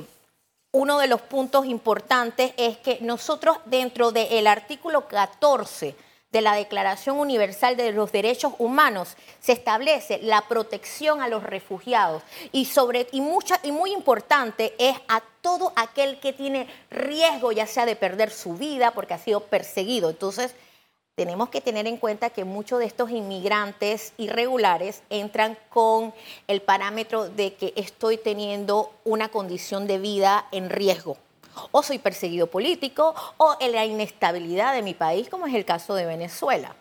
uno 0.72 1.00
de 1.00 1.08
los 1.08 1.22
puntos 1.22 1.66
importantes 1.66 2.54
es 2.56 2.78
que 2.78 3.00
nosotros 3.02 3.58
dentro 3.66 4.12
del 4.12 4.48
artículo 4.48 5.08
14 5.08 5.96
de 6.32 6.42
la 6.42 6.54
Declaración 6.54 7.20
Universal 7.20 7.76
de 7.76 7.92
los 7.92 8.12
Derechos 8.12 8.54
Humanos 8.60 9.18
se 9.42 9.52
establece 9.52 10.20
la 10.22 10.48
protección 10.48 11.22
a 11.22 11.28
los 11.28 11.42
refugiados 11.42 12.22
y 12.52 12.66
sobre 12.66 13.08
y 13.12 13.20
mucha 13.20 13.60
y 13.64 13.72
muy 13.72 13.92
importante 13.92 14.76
es 14.78 14.96
a 15.08 15.24
todo 15.42 15.74
aquel 15.76 16.20
que 16.20 16.32
tiene 16.32 16.68
riesgo 16.92 17.52
ya 17.52 17.66
sea 17.66 17.88
de 17.88 17.96
perder 17.96 18.30
su 18.30 18.54
vida 18.54 18.92
porque 18.92 19.16
ha 19.16 19.18
sido 19.18 19.42
perseguido. 19.42 20.12
Entonces, 20.12 20.54
tenemos 21.20 21.50
que 21.50 21.60
tener 21.60 21.86
en 21.86 21.98
cuenta 21.98 22.30
que 22.30 22.46
muchos 22.46 22.80
de 22.80 22.86
estos 22.86 23.12
inmigrantes 23.12 24.14
irregulares 24.16 25.04
entran 25.10 25.58
con 25.68 26.14
el 26.48 26.62
parámetro 26.62 27.28
de 27.28 27.56
que 27.56 27.74
estoy 27.76 28.16
teniendo 28.16 28.94
una 29.04 29.28
condición 29.28 29.86
de 29.86 29.98
vida 29.98 30.46
en 30.54 30.70
riesgo. 30.70 31.18
O 31.72 31.84
soy 31.84 32.00
perseguido 32.00 32.48
político 32.48 33.14
o 33.36 33.58
en 33.60 33.74
la 33.74 33.86
inestabilidad 33.86 34.74
de 34.74 34.82
mi 34.82 34.94
país, 34.94 35.28
como 35.28 35.46
es 35.46 35.54
el 35.54 35.66
caso 35.66 35.94
de 35.94 36.06
Venezuela. 36.06 36.74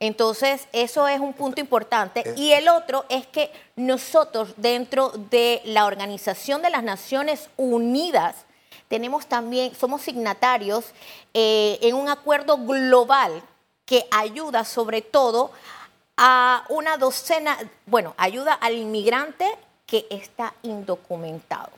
Entonces, 0.00 0.66
eso 0.72 1.06
es 1.06 1.20
un 1.20 1.32
punto 1.32 1.60
importante. 1.60 2.24
Y 2.34 2.50
el 2.50 2.68
otro 2.68 3.04
es 3.08 3.28
que 3.28 3.52
nosotros, 3.76 4.54
dentro 4.56 5.10
de 5.30 5.62
la 5.64 5.86
Organización 5.86 6.62
de 6.62 6.70
las 6.70 6.82
Naciones 6.82 7.48
Unidas, 7.56 8.34
tenemos 8.88 9.26
también, 9.26 9.72
somos 9.76 10.02
signatarios 10.02 10.86
eh, 11.32 11.78
en 11.80 11.94
un 11.94 12.08
acuerdo 12.08 12.56
global 12.56 13.40
que 13.88 14.06
ayuda 14.12 14.64
sobre 14.64 15.00
todo 15.00 15.50
a 16.16 16.64
una 16.68 16.98
docena, 16.98 17.56
bueno, 17.86 18.14
ayuda 18.18 18.52
al 18.52 18.74
inmigrante 18.74 19.50
que 19.86 20.06
está 20.10 20.52
indocumentado. 20.62 21.70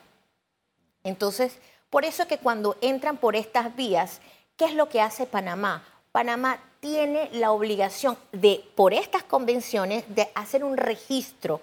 Entonces, 1.05 1.57
por 1.89 2.05
eso 2.05 2.23
es 2.23 2.29
que 2.29 2.39
cuando 2.39 2.77
entran 2.83 3.17
por 3.17 3.37
estas 3.37 3.75
vías, 3.77 4.21
¿Qué 4.61 4.67
es 4.67 4.75
lo 4.75 4.91
que 4.91 5.01
hace 5.01 5.25
Panamá? 5.25 5.83
Panamá 6.13 6.59
tiene 6.81 7.31
la 7.33 7.51
obligación 7.51 8.19
de, 8.31 8.63
por 8.75 8.93
estas 8.93 9.23
convenciones, 9.23 10.05
de 10.15 10.29
hacer 10.35 10.65
un 10.65 10.77
registro. 10.77 11.63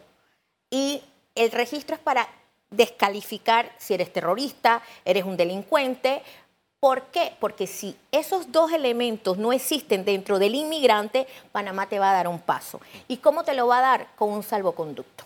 Y 0.72 1.04
el 1.36 1.52
registro 1.52 1.96
es 1.96 2.02
para 2.02 2.28
descalificar 2.72 3.72
si 3.78 3.94
eres 3.94 4.12
terrorista, 4.12 4.82
eres 5.06 5.26
un 5.26 5.38
delincuente. 5.38 6.24
¿Por 6.80 7.06
qué? 7.06 7.34
Porque 7.40 7.66
si 7.66 7.98
esos 8.12 8.52
dos 8.52 8.72
elementos 8.72 9.40
no 9.40 9.52
existen 9.52 10.06
dentro 10.06 10.38
del 10.38 10.54
inmigrante, 10.54 11.26
Panamá 11.52 11.90
te 11.90 11.98
va 11.98 12.12
a 12.12 12.14
dar 12.14 12.28
un 12.28 12.40
paso. 12.40 12.80
¿Y 13.08 13.18
cómo 13.18 13.44
te 13.44 13.56
lo 13.56 13.66
va 13.66 13.80
a 13.80 13.82
dar? 13.82 14.08
Con 14.16 14.30
un 14.30 14.44
salvoconducto. 14.44 15.24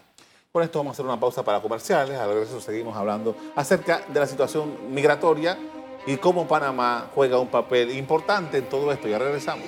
Con 0.53 0.63
esto 0.63 0.79
vamos 0.79 0.91
a 0.91 0.93
hacer 0.93 1.05
una 1.05 1.19
pausa 1.19 1.43
para 1.43 1.59
comerciales. 1.59 2.17
Al 2.17 2.29
regreso 2.29 2.61
seguimos 2.61 2.95
hablando 2.95 3.35
acerca 3.53 3.99
de 4.07 4.19
la 4.19 4.27
situación 4.27 4.93
migratoria 4.93 5.57
y 6.07 6.15
cómo 6.15 6.47
Panamá 6.47 7.09
juega 7.13 7.37
un 7.37 7.49
papel 7.49 7.97
importante 7.97 8.59
en 8.59 8.69
todo 8.69 8.89
esto. 8.93 9.09
Ya 9.09 9.17
regresamos. 9.17 9.65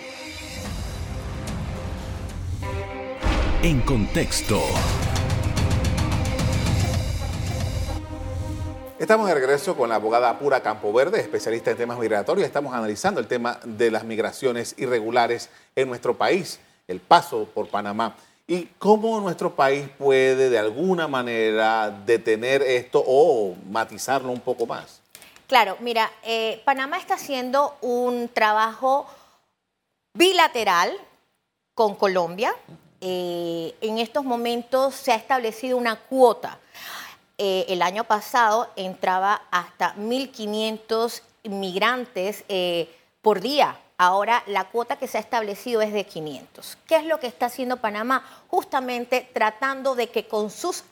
En 3.61 3.81
contexto. 3.81 4.61
Estamos 9.03 9.27
de 9.27 9.33
regreso 9.33 9.75
con 9.75 9.89
la 9.89 9.95
abogada 9.95 10.39
Pura 10.39 10.63
Campo 10.63 10.93
Verde, 10.93 11.19
especialista 11.19 11.69
en 11.69 11.75
temas 11.75 11.99
migratorios. 11.99 12.47
Estamos 12.47 12.73
analizando 12.73 13.19
el 13.19 13.27
tema 13.27 13.59
de 13.65 13.91
las 13.91 14.05
migraciones 14.05 14.75
irregulares 14.77 15.49
en 15.75 15.89
nuestro 15.89 16.17
país, 16.17 16.61
el 16.87 17.01
paso 17.01 17.43
por 17.53 17.67
Panamá 17.67 18.15
y 18.47 18.67
cómo 18.79 19.19
nuestro 19.19 19.55
país 19.55 19.89
puede 19.97 20.49
de 20.49 20.57
alguna 20.57 21.09
manera 21.09 21.91
detener 22.05 22.61
esto 22.61 23.03
o 23.05 23.57
matizarlo 23.69 24.31
un 24.31 24.39
poco 24.39 24.65
más. 24.65 25.01
Claro, 25.47 25.75
mira, 25.81 26.09
eh, 26.23 26.61
Panamá 26.63 26.97
está 26.97 27.15
haciendo 27.15 27.75
un 27.81 28.29
trabajo 28.29 29.05
bilateral 30.13 30.93
con 31.75 31.95
Colombia. 31.95 32.55
Eh, 33.01 33.75
en 33.81 33.97
estos 33.97 34.23
momentos 34.23 34.95
se 34.95 35.11
ha 35.11 35.15
establecido 35.15 35.75
una 35.75 35.97
cuota. 35.97 36.57
Eh, 37.45 37.65
el 37.67 37.81
año 37.81 38.05
pasado 38.05 38.69
entraba 38.77 39.41
hasta 39.51 39.93
1.500 39.95 41.21
inmigrantes 41.43 42.45
por 43.21 43.41
día. 43.41 43.77
Ahora 43.97 44.43
la 44.47 44.69
cuota 44.69 44.95
que 44.95 45.09
se 45.09 45.17
ha 45.17 45.19
establecido 45.19 45.81
es 45.81 45.91
de 45.91 46.05
500. 46.05 46.77
¿Qué 46.87 46.95
es 46.95 47.03
lo 47.03 47.19
que 47.19 47.27
está 47.27 47.47
haciendo 47.47 47.81
Panamá? 47.81 48.23
Justamente 48.47 49.29
tratando 49.33 49.93
de 49.93 50.07
que 50.07 50.25
con 50.25 50.49
sus, 50.49 50.85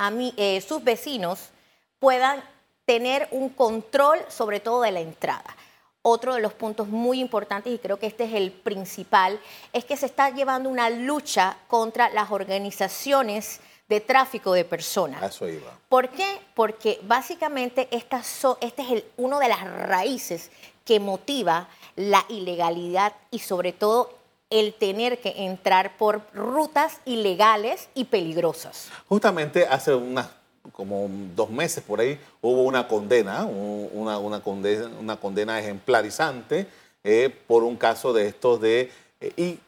sus 0.67 0.83
vecinos 0.83 1.51
puedan 1.99 2.43
tener 2.83 3.29
un 3.31 3.47
control 3.47 4.19
sobre 4.27 4.59
todo 4.59 4.81
de 4.81 4.91
la 4.91 4.99
entrada. 4.99 5.55
Otro 6.01 6.33
de 6.33 6.41
los 6.41 6.51
puntos 6.51 6.89
muy 6.89 7.21
importantes, 7.21 7.71
y 7.73 7.77
creo 7.77 7.97
que 7.97 8.07
este 8.07 8.25
es 8.25 8.33
el 8.33 8.51
principal, 8.51 9.39
es 9.71 9.85
que 9.85 9.95
se 9.95 10.07
está 10.07 10.31
llevando 10.31 10.67
una 10.67 10.89
lucha 10.89 11.55
contra 11.69 12.09
las 12.09 12.29
organizaciones 12.29 13.61
de 13.91 13.99
tráfico 13.99 14.53
de 14.53 14.63
personas. 14.63 15.21
Eso 15.21 15.49
iba. 15.49 15.77
¿Por 15.89 16.09
qué? 16.09 16.39
Porque 16.55 16.99
básicamente 17.03 17.89
esta 17.91 18.21
este 18.61 18.81
es 18.81 18.89
el, 18.89 19.05
uno 19.17 19.37
de 19.39 19.49
las 19.49 19.61
raíces 19.61 20.49
que 20.85 21.01
motiva 21.01 21.67
la 21.97 22.23
ilegalidad 22.29 23.13
y 23.31 23.39
sobre 23.39 23.73
todo 23.73 24.13
el 24.49 24.73
tener 24.73 25.19
que 25.19 25.45
entrar 25.45 25.97
por 25.97 26.21
rutas 26.33 26.99
ilegales 27.03 27.89
y 27.93 28.05
peligrosas. 28.05 28.87
Justamente 29.09 29.67
hace 29.67 29.93
unas 29.93 30.29
como 30.71 31.07
dos 31.35 31.49
meses 31.49 31.83
por 31.83 31.99
ahí, 31.99 32.17
hubo 32.39 32.63
una 32.63 32.87
condena, 32.87 33.43
una, 33.45 34.19
una 34.19 34.41
condena, 34.41 34.89
una 34.99 35.17
condena 35.17 35.59
ejemplarizante 35.59 36.67
eh, 37.03 37.35
por 37.47 37.63
un 37.63 37.75
caso 37.75 38.13
de 38.13 38.27
estos 38.27 38.61
de... 38.61 38.89
Eh, 39.19 39.33
y 39.35 39.59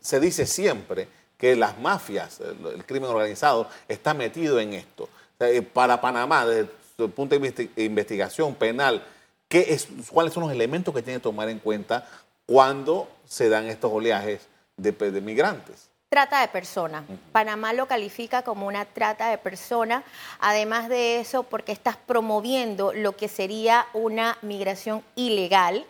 se 0.00 0.20
dice 0.20 0.46
siempre 0.46 1.08
que 1.38 1.56
las 1.56 1.78
mafias, 1.78 2.40
el, 2.40 2.84
crimen 2.84 3.08
organizado, 3.08 3.68
está 3.86 4.12
metido 4.12 4.60
en 4.60 4.74
esto. 4.74 5.08
Eh, 5.40 5.62
para 5.62 6.00
Panamá, 6.00 6.44
desde 6.44 6.70
el 6.98 7.10
punto 7.10 7.38
de 7.38 7.70
investigación 7.76 8.56
penal, 8.56 9.02
¿qué 9.48 9.66
es, 9.70 9.88
¿cuáles 10.10 10.34
son 10.34 10.42
los 10.42 10.52
elementos 10.52 10.92
que 10.92 11.00
tiene 11.00 11.20
que 11.20 11.22
tomar 11.22 11.48
en 11.48 11.60
cuenta 11.60 12.06
cuando 12.44 13.08
se 13.24 13.48
dan 13.48 13.66
estos 13.66 13.92
oleajes 13.92 14.48
de, 14.76 14.90
de 14.92 15.20
migrantes? 15.20 15.88
Trata 16.08 16.40
de 16.40 16.48
personas. 16.48 17.04
Panamá 17.32 17.74
lo 17.74 17.86
califica 17.86 18.42
como 18.42 18.66
una 18.66 18.86
trata 18.86 19.28
de 19.28 19.36
personas. 19.36 20.04
Además 20.40 20.88
de 20.88 21.20
eso, 21.20 21.42
porque 21.42 21.70
estás 21.70 21.98
promoviendo 21.98 22.94
lo 22.94 23.14
que 23.14 23.28
sería 23.28 23.86
una 23.92 24.38
migración 24.40 25.04
ilegal. 25.16 25.84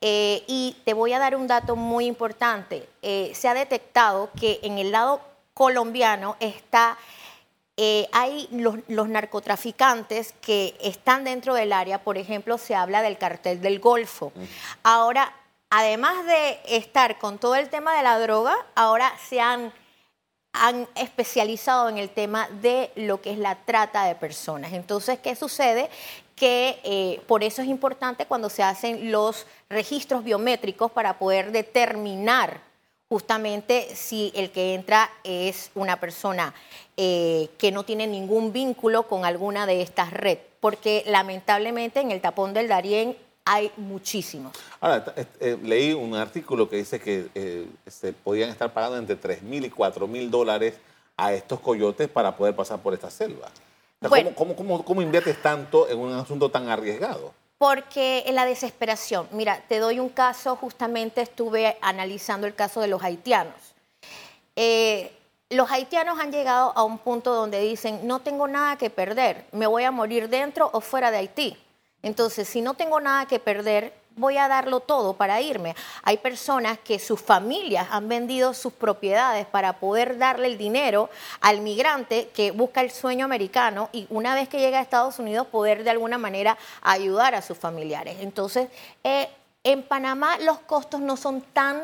Eh, 0.00 0.44
y 0.46 0.76
te 0.84 0.94
voy 0.94 1.12
a 1.12 1.18
dar 1.18 1.36
un 1.36 1.46
dato 1.46 1.76
muy 1.76 2.06
importante. 2.06 2.88
Eh, 3.02 3.32
se 3.34 3.48
ha 3.48 3.54
detectado 3.54 4.30
que 4.38 4.60
en 4.62 4.78
el 4.78 4.92
lado 4.92 5.20
colombiano 5.52 6.36
está, 6.40 6.96
eh, 7.76 8.08
hay 8.12 8.48
los, 8.50 8.76
los, 8.88 9.08
narcotraficantes 9.08 10.34
que 10.40 10.76
están 10.80 11.24
dentro 11.24 11.54
del 11.54 11.72
área. 11.72 12.02
Por 12.02 12.16
ejemplo, 12.16 12.56
se 12.56 12.74
habla 12.74 13.02
del 13.02 13.18
cartel 13.18 13.60
del 13.60 13.78
Golfo. 13.78 14.32
Ahora 14.82 15.34
además 15.70 16.26
de 16.26 16.60
estar 16.66 17.18
con 17.18 17.38
todo 17.38 17.54
el 17.54 17.70
tema 17.70 17.96
de 17.96 18.02
la 18.02 18.18
droga, 18.18 18.54
ahora 18.74 19.12
se 19.28 19.40
han, 19.40 19.72
han 20.52 20.88
especializado 20.96 21.88
en 21.88 21.96
el 21.96 22.10
tema 22.10 22.48
de 22.60 22.90
lo 22.96 23.22
que 23.22 23.30
es 23.30 23.38
la 23.38 23.54
trata 23.54 24.04
de 24.04 24.16
personas. 24.16 24.72
Entonces, 24.72 25.20
¿qué 25.20 25.36
sucede? 25.36 25.88
Que 26.40 26.80
eh, 26.84 27.20
por 27.26 27.44
eso 27.44 27.60
es 27.60 27.68
importante 27.68 28.24
cuando 28.24 28.48
se 28.48 28.62
hacen 28.62 29.12
los 29.12 29.46
registros 29.68 30.24
biométricos 30.24 30.90
para 30.90 31.18
poder 31.18 31.52
determinar 31.52 32.62
justamente 33.10 33.94
si 33.94 34.32
el 34.34 34.50
que 34.50 34.72
entra 34.72 35.10
es 35.22 35.70
una 35.74 36.00
persona 36.00 36.54
eh, 36.96 37.50
que 37.58 37.70
no 37.72 37.84
tiene 37.84 38.06
ningún 38.06 38.54
vínculo 38.54 39.02
con 39.02 39.26
alguna 39.26 39.66
de 39.66 39.82
estas 39.82 40.14
redes, 40.14 40.38
porque 40.60 41.04
lamentablemente 41.06 42.00
en 42.00 42.10
el 42.10 42.22
tapón 42.22 42.54
del 42.54 42.68
Darién 42.68 43.18
hay 43.44 43.70
muchísimos. 43.76 44.56
Ahora, 44.80 45.12
eh, 45.40 45.58
leí 45.62 45.92
un 45.92 46.14
artículo 46.14 46.70
que 46.70 46.76
dice 46.76 47.00
que 47.00 47.66
se 47.86 48.14
podían 48.14 48.48
estar 48.48 48.72
pagando 48.72 48.96
entre 48.96 49.16
3 49.16 49.42
mil 49.42 49.66
y 49.66 49.70
4 49.70 50.06
mil 50.06 50.30
dólares 50.30 50.76
a 51.18 51.34
estos 51.34 51.60
coyotes 51.60 52.08
para 52.08 52.34
poder 52.34 52.56
pasar 52.56 52.80
por 52.80 52.94
esta 52.94 53.10
selva. 53.10 53.50
¿Cómo, 54.34 55.02
inviertes 55.02 55.40
tanto 55.42 55.88
en 55.88 55.98
un 55.98 56.12
asunto 56.12 56.50
tan 56.50 56.68
arriesgado? 56.68 57.32
Porque 57.58 58.24
en 58.26 58.34
la 58.34 58.46
desesperación, 58.46 59.28
mira, 59.32 59.62
te 59.68 59.78
doy 59.78 60.00
un 60.00 60.08
caso, 60.08 60.56
justamente 60.56 61.20
estuve 61.20 61.76
analizando 61.82 62.46
el 62.46 62.54
caso 62.54 62.80
de 62.80 62.88
los 62.88 63.02
haitianos. 63.02 63.74
Eh, 64.56 65.12
los 65.50 65.70
haitianos 65.70 66.18
han 66.18 66.32
llegado 66.32 66.72
a 66.74 66.84
un 66.84 66.98
punto 66.98 67.34
donde 67.34 67.60
dicen, 67.60 68.06
no 68.06 68.20
tengo 68.20 68.48
nada 68.48 68.76
que 68.76 68.88
perder, 68.88 69.44
me 69.52 69.66
voy 69.66 69.84
a 69.84 69.90
morir 69.90 70.28
dentro 70.28 70.70
o 70.72 70.80
fuera 70.80 71.10
de 71.10 71.18
Haití. 71.18 71.56
Entonces, 72.02 72.48
si 72.48 72.62
no 72.62 72.74
tengo 72.74 73.00
nada 73.00 73.26
que 73.26 73.38
perder, 73.38 73.92
voy 74.16 74.36
a 74.36 74.48
darlo 74.48 74.80
todo 74.80 75.14
para 75.14 75.40
irme. 75.40 75.74
Hay 76.02 76.18
personas 76.18 76.78
que 76.78 76.98
sus 76.98 77.20
familias 77.20 77.88
han 77.90 78.08
vendido 78.08 78.54
sus 78.54 78.72
propiedades 78.72 79.46
para 79.46 79.74
poder 79.74 80.18
darle 80.18 80.46
el 80.48 80.58
dinero 80.58 81.10
al 81.40 81.60
migrante 81.60 82.28
que 82.28 82.50
busca 82.50 82.80
el 82.80 82.90
sueño 82.90 83.24
americano 83.24 83.88
y 83.92 84.06
una 84.10 84.34
vez 84.34 84.48
que 84.48 84.58
llega 84.58 84.78
a 84.78 84.82
Estados 84.82 85.18
Unidos 85.18 85.46
poder 85.46 85.84
de 85.84 85.90
alguna 85.90 86.18
manera 86.18 86.58
ayudar 86.82 87.34
a 87.34 87.42
sus 87.42 87.56
familiares. 87.56 88.16
Entonces, 88.20 88.68
eh, 89.04 89.28
en 89.64 89.82
Panamá 89.82 90.38
los 90.38 90.58
costos 90.60 91.00
no 91.00 91.16
son 91.16 91.40
tan 91.40 91.82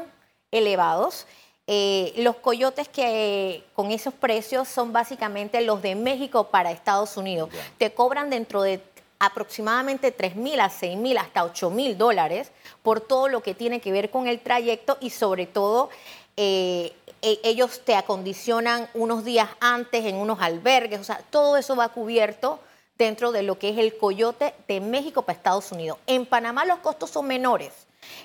elevados. 0.50 1.26
Eh, 1.68 2.12
los 2.18 2.36
coyotes 2.36 2.88
que 2.88 3.64
con 3.74 3.90
esos 3.90 4.14
precios 4.14 4.68
son 4.68 4.92
básicamente 4.92 5.60
los 5.62 5.82
de 5.82 5.96
México 5.96 6.48
para 6.48 6.70
Estados 6.70 7.16
Unidos. 7.16 7.50
Te 7.76 7.92
cobran 7.92 8.30
dentro 8.30 8.62
de 8.62 8.80
aproximadamente 9.18 10.12
3 10.12 10.36
mil 10.36 10.60
a 10.60 10.68
6 10.68 10.96
mil 10.96 11.16
hasta 11.18 11.44
8 11.44 11.70
mil 11.70 11.96
dólares 11.96 12.50
por 12.82 13.00
todo 13.00 13.28
lo 13.28 13.42
que 13.42 13.54
tiene 13.54 13.80
que 13.80 13.92
ver 13.92 14.10
con 14.10 14.28
el 14.28 14.40
trayecto 14.40 14.98
y 15.00 15.10
sobre 15.10 15.46
todo 15.46 15.90
eh, 16.36 16.92
e, 17.22 17.40
ellos 17.44 17.80
te 17.84 17.94
acondicionan 17.94 18.88
unos 18.94 19.24
días 19.24 19.48
antes 19.60 20.04
en 20.04 20.16
unos 20.16 20.40
albergues, 20.40 21.00
o 21.00 21.04
sea, 21.04 21.22
todo 21.30 21.56
eso 21.56 21.76
va 21.76 21.88
cubierto 21.88 22.60
dentro 22.98 23.32
de 23.32 23.42
lo 23.42 23.58
que 23.58 23.70
es 23.70 23.78
el 23.78 23.96
coyote 23.96 24.54
de 24.68 24.80
México 24.80 25.22
para 25.22 25.36
Estados 25.36 25.72
Unidos. 25.72 25.98
En 26.06 26.26
Panamá 26.26 26.64
los 26.64 26.78
costos 26.78 27.10
son 27.10 27.26
menores. 27.26 27.72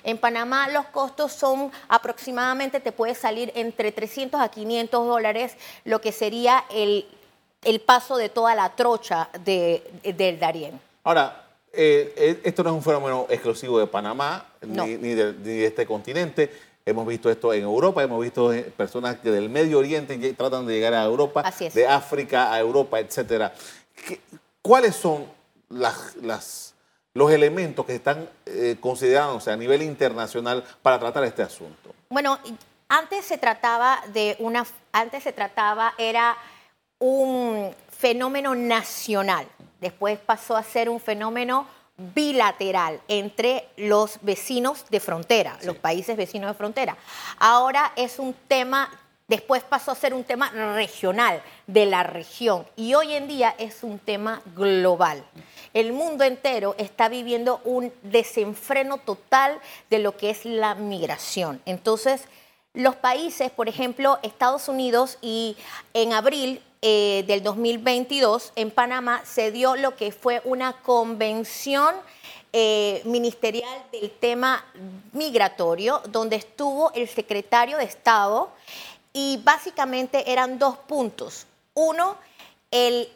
En 0.04 0.18
Panamá 0.18 0.68
los 0.68 0.86
costos 0.86 1.32
son 1.32 1.72
aproximadamente, 1.88 2.80
te 2.80 2.92
puede 2.92 3.14
salir 3.14 3.52
entre 3.54 3.92
300 3.92 4.40
a 4.40 4.48
500 4.48 5.06
dólares, 5.06 5.56
lo 5.84 6.00
que 6.00 6.12
sería 6.12 6.64
el 6.70 7.06
el 7.64 7.80
paso 7.80 8.16
de 8.16 8.28
toda 8.28 8.54
la 8.54 8.74
trocha 8.74 9.28
de, 9.44 9.82
del 10.16 10.38
Darién. 10.38 10.80
Ahora, 11.04 11.46
eh, 11.72 12.12
eh, 12.16 12.40
esto 12.44 12.62
no 12.62 12.70
es 12.70 12.76
un 12.76 12.82
fenómeno 12.82 13.26
exclusivo 13.30 13.78
de 13.78 13.86
Panamá 13.86 14.46
ni, 14.60 14.96
de, 14.96 15.66
este 15.66 15.86
continente. 15.86 16.72
Hemos 16.84 17.06
visto 17.06 17.30
esto 17.30 17.52
en 17.52 17.62
Europa, 17.62 18.02
hemos 18.02 18.20
visto 18.20 18.52
eh, 18.52 18.62
personas 18.76 19.16
que 19.18 19.30
del 19.30 19.48
Medio 19.48 19.78
Oriente 19.78 20.16
tratan 20.34 20.66
de 20.66 20.74
llegar 20.74 20.94
a 20.94 21.04
Europa, 21.04 21.44
de 21.72 21.86
África 21.86 22.52
a 22.52 22.58
Europa, 22.58 22.98
etcétera. 22.98 23.54
¿Cuáles 24.60 24.96
son 24.96 25.26
las, 25.68 26.74
los 27.14 27.30
elementos 27.30 27.86
que 27.86 27.94
están 27.94 28.28
eh, 28.46 28.76
considerándose 28.80 29.50
a 29.50 29.56
nivel 29.56 29.82
internacional 29.82 30.64
para 30.82 30.98
tratar 30.98 31.24
este 31.24 31.42
asunto? 31.42 31.94
Bueno, 32.08 32.38
antes 32.88 33.24
se 33.24 33.38
trataba 33.38 34.00
de 34.12 34.36
una, 34.38 34.66
antes 34.92 35.22
se 35.22 35.32
trataba, 35.32 35.94
era 35.98 36.36
un 37.02 37.74
fenómeno 37.90 38.54
nacional, 38.54 39.48
después 39.80 40.20
pasó 40.20 40.56
a 40.56 40.62
ser 40.62 40.88
un 40.88 41.00
fenómeno 41.00 41.66
bilateral 41.96 43.00
entre 43.08 43.68
los 43.76 44.18
vecinos 44.22 44.84
de 44.88 45.00
frontera, 45.00 45.58
los 45.64 45.76
países 45.76 46.16
vecinos 46.16 46.50
de 46.50 46.54
frontera. 46.54 46.96
Ahora 47.40 47.92
es 47.96 48.20
un 48.20 48.32
tema, 48.46 48.88
después 49.26 49.64
pasó 49.64 49.90
a 49.90 49.96
ser 49.96 50.14
un 50.14 50.22
tema 50.22 50.50
regional, 50.76 51.42
de 51.66 51.86
la 51.86 52.04
región, 52.04 52.66
y 52.76 52.94
hoy 52.94 53.14
en 53.14 53.26
día 53.26 53.52
es 53.58 53.82
un 53.82 53.98
tema 53.98 54.40
global. 54.54 55.24
El 55.74 55.92
mundo 55.92 56.22
entero 56.22 56.76
está 56.78 57.08
viviendo 57.08 57.60
un 57.64 57.92
desenfreno 58.04 58.98
total 58.98 59.58
de 59.90 59.98
lo 59.98 60.16
que 60.16 60.30
es 60.30 60.44
la 60.44 60.76
migración. 60.76 61.60
Entonces, 61.66 62.26
los 62.74 62.94
países, 62.94 63.50
por 63.50 63.68
ejemplo, 63.68 64.20
Estados 64.22 64.68
Unidos 64.68 65.18
y 65.20 65.56
en 65.94 66.12
abril 66.12 66.62
eh, 66.82 67.24
del 67.26 67.42
2022 67.42 68.52
en 68.56 68.72
Panamá 68.72 69.22
se 69.24 69.52
dio 69.52 69.76
lo 69.76 69.94
que 69.94 70.10
fue 70.10 70.42
una 70.44 70.72
convención 70.82 71.94
eh, 72.52 73.00
ministerial 73.04 73.84
del 73.92 74.10
tema 74.10 74.64
migratorio, 75.12 76.02
donde 76.08 76.36
estuvo 76.36 76.92
el 76.92 77.08
secretario 77.08 77.78
de 77.78 77.84
Estado 77.84 78.50
y 79.12 79.40
básicamente 79.44 80.30
eran 80.32 80.58
dos 80.58 80.76
puntos. 80.76 81.46
Uno, 81.74 82.16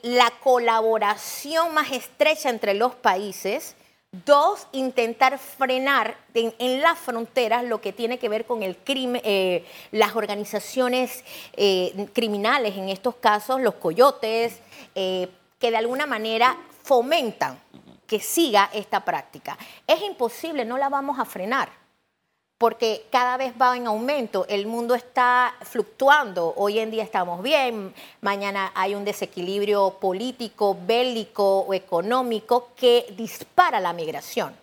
la 0.03 0.31
colaboración 0.43 1.75
más 1.75 1.91
estrecha 1.91 2.51
entre 2.51 2.75
los 2.75 2.95
países 2.95 3.75
Dos, 4.25 4.69
intentar 4.73 5.39
frenar 5.39 6.17
en, 6.33 6.81
las 6.81 6.99
fronteras 6.99 7.65
lo 7.65 7.81
que 7.81 7.93
tiene 7.93 8.19
que 8.19 8.29
ver 8.29 8.47
con 8.47 8.63
el 8.63 8.77
crimen, 8.77 9.21
eh, 9.25 9.65
las 9.91 10.15
organizaciones 10.15 11.25
eh, 11.55 12.09
criminales, 12.13 12.77
en 12.77 12.89
estos 12.89 13.17
casos 13.17 13.61
los 13.61 13.75
coyotes, 13.75 14.61
eh, 14.95 15.29
que 15.59 15.71
de 15.71 15.77
alguna 15.77 16.07
manera 16.07 16.57
fomentan 16.83 17.61
que 18.07 18.21
siga 18.21 18.71
esta 18.73 19.05
práctica. 19.05 19.59
Es 19.87 20.01
imposible, 20.03 20.65
no 20.65 20.79
la 20.79 20.89
vamos 20.89 21.19
a 21.19 21.25
frenar 21.25 21.69
porque 22.59 23.07
cada 23.11 23.37
vez 23.37 23.53
va 23.61 23.77
en 23.77 23.87
aumento, 23.87 24.47
el 24.49 24.67
mundo 24.67 24.95
está 24.95 25.55
fluctuando, 25.63 26.55
hoy 26.57 26.79
en 26.79 26.91
día 26.91 27.03
estamos 27.03 27.43
bien, 27.43 27.93
mañana 28.23 28.73
hay 28.75 28.95
un 28.95 29.05
desequilibrio 29.05 29.99
político, 30.01 30.77
bélico 30.87 31.61
o 31.61 31.75
económico 31.75 32.71
que 32.75 33.07
dispara 33.17 33.79
la 33.79 33.93
migración. 33.93 34.55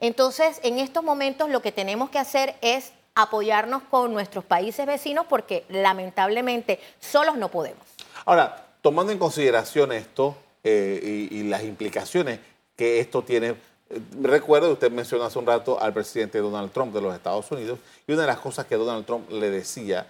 Entonces, 0.00 0.58
en 0.62 0.78
estos 0.78 1.04
momentos 1.04 1.50
lo 1.50 1.60
que 1.60 1.70
tenemos 1.70 2.08
que 2.08 2.18
hacer 2.18 2.56
es 2.62 2.92
apoyarnos 3.14 3.82
con 3.84 4.12
nuestros 4.12 4.44
países 4.44 4.86
vecinos 4.86 5.26
porque 5.28 5.64
lamentablemente 5.68 6.80
solos 6.98 7.36
no 7.36 7.50
podemos. 7.50 7.82
Ahora, 8.24 8.68
tomando 8.80 9.12
en 9.12 9.18
consideración 9.18 9.92
esto 9.92 10.34
eh, 10.64 11.28
y 11.30 11.42
las 11.44 11.62
implicaciones 11.62 12.40
que 12.74 13.00
esto 13.00 13.22
tiene 13.22 13.54
Recuerdo, 14.20 14.72
usted 14.72 14.90
mencionó 14.90 15.24
hace 15.24 15.38
un 15.38 15.46
rato 15.46 15.80
al 15.80 15.92
presidente 15.92 16.38
Donald 16.38 16.72
Trump 16.72 16.94
de 16.94 17.00
los 17.00 17.14
Estados 17.14 17.50
Unidos 17.50 17.78
y 18.06 18.12
una 18.12 18.22
de 18.22 18.28
las 18.28 18.38
cosas 18.38 18.66
que 18.66 18.76
Donald 18.76 19.04
Trump 19.04 19.30
le 19.30 19.50
decía 19.50 20.06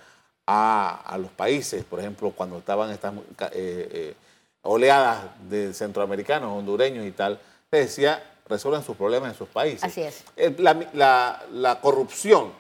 a, 0.47 1.16
los 1.18 1.31
países, 1.31 1.85
por 1.85 2.01
ejemplo, 2.01 2.31
cuando 2.31 2.59
estaban 2.59 2.90
estas 2.90 3.14
eh, 3.14 3.20
eh, 3.53 4.14
oleadas 4.62 5.25
de 5.49 5.73
centroamericanos, 5.73 6.51
hondureños 6.51 7.07
y 7.07 7.12
tal, 7.12 7.40
le 7.70 7.79
decía, 7.79 8.23
resuelvan 8.47 8.85
sus 8.85 8.97
problemas 8.97 9.33
en 9.33 9.38
sus 9.38 9.49
países. 9.49 9.85
Así 9.85 10.03
es. 10.03 10.25
La, 10.59 11.79
corrupción, 11.81 12.53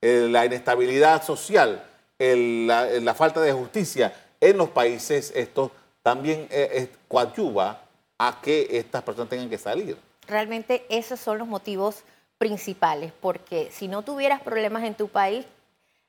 eh, 0.00 0.28
la 0.30 0.46
inestabilidad 0.46 1.24
social, 1.24 1.84
la, 2.18 3.14
falta 3.14 3.40
de 3.40 3.52
justicia 3.52 4.14
en 4.40 4.56
los 4.56 4.68
países 4.68 5.32
estos 5.34 5.70
también 6.02 6.48
coadyuva 7.08 7.80
a 8.18 8.40
que 8.40 8.68
estas 8.70 9.02
personas 9.02 9.30
tengan 9.30 9.50
que 9.50 9.58
salir 9.58 9.96
realmente 10.26 10.84
esos 10.88 11.20
son 11.20 11.38
los 11.38 11.48
motivos 11.48 12.04
principales, 12.38 13.12
porque 13.20 13.70
si 13.70 13.88
no 13.88 14.02
tuvieras 14.02 14.40
problemas 14.40 14.82
en 14.84 14.94
tu 14.94 15.08
país, 15.08 15.46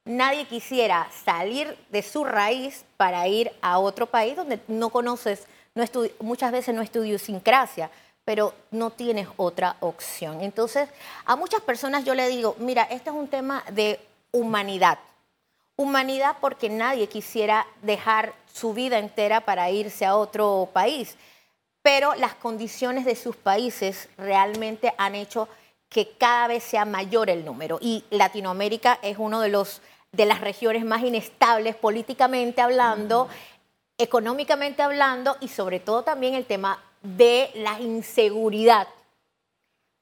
nadie 0.05 0.45
quisiera 0.45 1.07
salir 1.23 1.77
de 1.89 2.01
su 2.01 2.23
raíz 2.23 2.85
para 2.97 3.27
ir 3.27 3.51
a 3.61 3.79
otro 3.79 4.07
país 4.07 4.35
donde 4.35 4.59
no 4.67 4.89
conoces, 4.89 5.45
no 5.75 5.83
muchas 6.19 6.51
veces 6.51 6.73
no 6.73 6.81
es 6.81 6.91
tu 6.91 7.03
idiosincrasia, 7.03 7.89
pero 8.25 8.53
no 8.71 8.89
tienes 8.89 9.27
otra 9.37 9.75
opción. 9.79 10.41
Entonces, 10.41 10.89
a 11.25 11.35
muchas 11.35 11.61
personas 11.61 12.05
yo 12.05 12.15
le 12.15 12.27
digo, 12.29 12.55
mira, 12.59 12.83
este 12.83 13.09
es 13.09 13.15
un 13.15 13.27
tema 13.27 13.63
de 13.71 13.99
humanidad. 14.31 14.99
Humanidad 15.75 16.37
porque 16.39 16.69
nadie 16.69 17.07
quisiera 17.07 17.65
dejar 17.81 18.33
su 18.51 18.73
vida 18.73 18.99
entera 18.99 19.41
para 19.41 19.69
irse 19.71 20.05
a 20.05 20.15
otro 20.15 20.69
país 20.71 21.17
pero 21.83 22.15
las 22.15 22.33
condiciones 22.33 23.05
de 23.05 23.15
sus 23.15 23.35
países 23.35 24.09
realmente 24.17 24.93
han 24.97 25.13
hecho 25.13 25.47
que 25.89 26.13
cada 26.17 26.47
vez 26.47 26.63
sea 26.63 26.85
mayor 26.85 27.29
el 27.29 27.45
número. 27.45 27.77
Y 27.79 28.03
Latinoamérica 28.09 28.97
es 29.03 29.19
una 29.19 29.39
de, 29.41 29.49
los, 29.49 29.81
de 30.11 30.25
las 30.25 30.41
regiones 30.41 30.85
más 30.85 31.03
inestables 31.03 31.75
políticamente 31.75 32.61
hablando, 32.61 33.27
económicamente 33.97 34.81
hablando 34.81 35.37
y 35.41 35.49
sobre 35.49 35.79
todo 35.79 36.03
también 36.03 36.33
el 36.33 36.45
tema 36.45 36.81
de 37.03 37.51
la 37.55 37.79
inseguridad. 37.79 38.87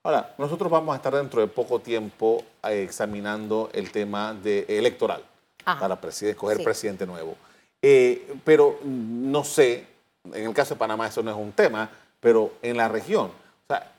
Ahora, 0.03 0.33
nosotros 0.37 0.71
vamos 0.71 0.93
a 0.93 0.97
estar 0.97 1.13
dentro 1.13 1.41
de 1.41 1.47
poco 1.47 1.79
tiempo 1.79 2.43
eh, 2.63 2.83
examinando 2.83 3.69
el 3.73 3.91
tema 3.91 4.33
de 4.33 4.65
electoral 4.69 5.23
para 5.63 5.99
escoger 6.09 6.63
presidente 6.63 7.05
nuevo. 7.05 7.35
Eh, 7.81 8.35
pero 8.43 8.79
no 8.83 9.43
sé, 9.43 9.85
en 10.25 10.45
el 10.47 10.53
caso 10.53 10.75
de 10.75 10.79
Panamá 10.79 11.07
eso 11.07 11.23
no 11.23 11.31
es 11.31 11.37
un 11.37 11.51
tema, 11.51 11.89
pero 12.19 12.53
en 12.61 12.77
la 12.77 12.87
región, 12.87 13.27
o 13.27 13.67
sea, 13.67 13.91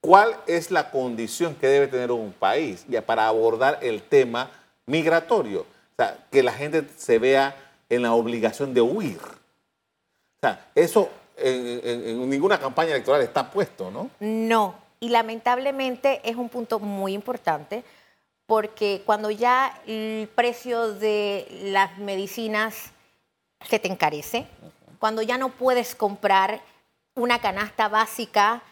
¿cuál 0.00 0.36
es 0.46 0.70
la 0.70 0.90
condición 0.90 1.54
que 1.54 1.66
debe 1.66 1.86
tener 1.86 2.10
un 2.10 2.32
país 2.32 2.84
para 3.06 3.28
abordar 3.28 3.78
el 3.82 4.02
tema 4.02 4.50
migratorio? 4.86 5.60
O 5.60 5.96
sea, 5.96 6.18
que 6.30 6.42
la 6.42 6.52
gente 6.52 6.84
se 6.96 7.18
vea 7.18 7.56
en 7.88 8.02
la 8.02 8.12
obligación 8.14 8.74
de 8.74 8.80
huir. 8.80 9.20
O 9.20 10.40
sea, 10.40 10.66
eso 10.74 11.08
en 11.36 12.28
ninguna 12.28 12.58
campaña 12.58 12.90
electoral 12.90 13.22
está 13.22 13.50
puesto, 13.50 13.90
¿no? 13.90 14.10
No, 14.20 14.74
y 15.00 15.08
lamentablemente 15.08 16.20
es 16.24 16.36
un 16.36 16.48
punto 16.48 16.78
muy 16.78 17.12
importante 17.12 17.84
porque 18.46 19.02
cuando 19.06 19.30
ya 19.30 19.80
el 19.86 20.28
precio 20.34 20.92
de 20.92 21.46
las 21.64 21.98
medicinas 21.98 22.92
se 23.68 23.78
te 23.78 23.88
encarece, 23.88 24.46
cuando 25.04 25.20
ya 25.20 25.36
no 25.36 25.50
puedes 25.50 25.94
comprar 25.94 26.62
una 27.14 27.38
canasta 27.38 27.88
básica 27.88 28.62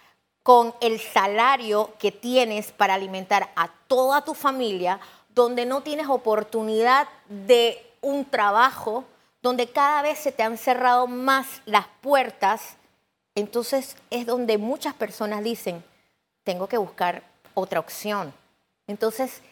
con 0.42 0.74
el 0.80 0.98
salario 0.98 1.92
que 1.98 2.10
tienes 2.10 2.72
para 2.72 2.94
alimentar 2.94 3.50
a 3.54 3.68
toda 3.86 4.24
tu 4.24 4.32
familia, 4.32 4.98
donde 5.34 5.66
no 5.66 5.82
tienes 5.82 6.08
oportunidad 6.08 7.06
de 7.28 7.86
un 8.00 8.24
trabajo, 8.24 9.04
donde 9.42 9.66
cada 9.72 10.00
vez 10.00 10.20
se 10.20 10.32
te 10.32 10.42
han 10.42 10.56
cerrado 10.56 11.06
más 11.06 11.60
las 11.66 11.84
puertas, 12.00 12.76
entonces 13.34 13.94
es 14.08 14.24
donde 14.24 14.56
muchas 14.56 14.94
personas 14.94 15.44
dicen, 15.44 15.84
tengo 16.44 16.66
que 16.66 16.78
buscar 16.78 17.24
otra 17.52 17.78
opción. 17.78 18.32
Entonces, 18.86 19.42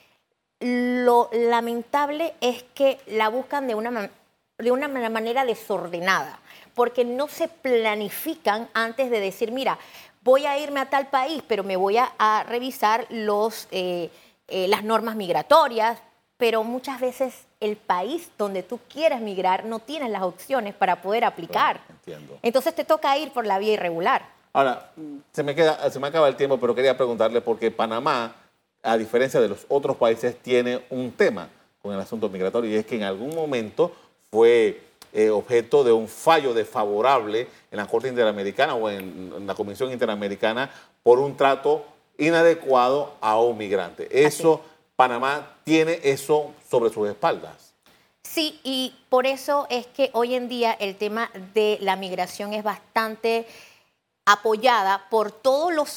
lo 0.60 1.28
lamentable 1.30 2.32
es 2.40 2.62
que 2.74 2.98
la 3.06 3.28
buscan 3.28 3.66
de 3.66 3.74
una, 3.74 4.08
de 4.56 4.72
una 4.72 4.88
manera 4.88 5.44
desordenada 5.44 6.40
porque 6.80 7.04
no 7.04 7.28
se 7.28 7.46
planifican 7.46 8.66
antes 8.72 9.10
de 9.10 9.20
decir, 9.20 9.52
mira, 9.52 9.78
voy 10.22 10.46
a 10.46 10.58
irme 10.58 10.80
a 10.80 10.88
tal 10.88 11.08
país, 11.08 11.42
pero 11.46 11.62
me 11.62 11.76
voy 11.76 11.98
a, 11.98 12.42
revisar 12.48 13.06
los, 13.10 13.68
eh, 13.70 14.08
eh, 14.48 14.66
las 14.66 14.82
normas 14.82 15.14
migratorias, 15.14 15.98
pero 16.38 16.64
muchas 16.64 16.98
veces 16.98 17.34
el 17.60 17.76
país 17.76 18.30
donde 18.38 18.62
tú 18.62 18.80
quieres 18.88 19.20
migrar 19.20 19.66
no 19.66 19.80
tienes 19.80 20.08
las 20.08 20.22
opciones 20.22 20.72
para 20.74 21.02
poder 21.02 21.26
aplicar. 21.26 21.82
entiendo. 21.90 22.38
Entonces 22.40 22.74
te 22.74 22.86
toca 22.86 23.18
ir 23.18 23.30
por 23.30 23.44
la 23.44 23.58
vía 23.58 23.74
irregular. 23.74 24.24
Ahora, 24.54 24.90
se 25.32 25.42
me, 25.42 25.54
queda, 25.54 25.90
se 25.90 26.00
me 26.00 26.06
acaba 26.06 26.28
el 26.28 26.36
tiempo, 26.36 26.58
pero 26.58 26.74
quería 26.74 26.96
preguntarle, 26.96 27.42
porque 27.42 27.70
Panamá, 27.70 28.36
a 28.82 28.96
diferencia 28.96 29.38
de 29.38 29.50
los 29.50 29.66
otros 29.68 29.98
países, 29.98 30.34
tiene 30.40 30.80
un 30.88 31.12
tema 31.12 31.50
con 31.82 31.92
el 31.92 32.00
asunto 32.00 32.30
migratorio, 32.30 32.70
y 32.70 32.76
es 32.76 32.86
que 32.86 32.96
en 32.96 33.02
algún 33.02 33.34
momento 33.34 33.92
fue 34.30 34.88
eh, 35.12 35.30
objeto 35.30 35.82
de 35.82 35.92
un 35.92 36.08
fallo 36.08 36.54
desfavorable 36.54 37.48
en 37.70 37.76
la 37.76 37.86
Corte 37.86 38.08
Interamericana 38.08 38.74
o 38.74 38.88
en, 38.88 39.46
la 39.46 39.54
Comisión 39.54 39.90
Interamericana 39.90 40.70
por 41.02 41.18
un 41.18 41.36
trato 41.36 41.84
inadecuado 42.18 43.14
a 43.20 43.40
un 43.40 43.58
migrante. 43.58 44.08
Eso, 44.10 44.60
Panamá 44.96 45.56
tiene 45.64 46.00
eso 46.02 46.52
sobre 46.68 46.90
sus 46.90 47.08
espaldas. 47.08 47.74
Sí, 48.22 48.60
y 48.62 48.94
por 49.08 49.26
eso 49.26 49.66
es 49.70 49.86
que 49.86 50.10
hoy 50.12 50.34
en 50.34 50.48
día 50.48 50.76
el 50.78 50.96
tema 50.96 51.30
de 51.54 51.78
la 51.80 51.96
migración 51.96 52.52
es 52.52 52.62
bastante 52.62 53.46
apoyada 54.24 55.06
por 55.10 55.32
todos 55.32 55.74
los 55.74 55.88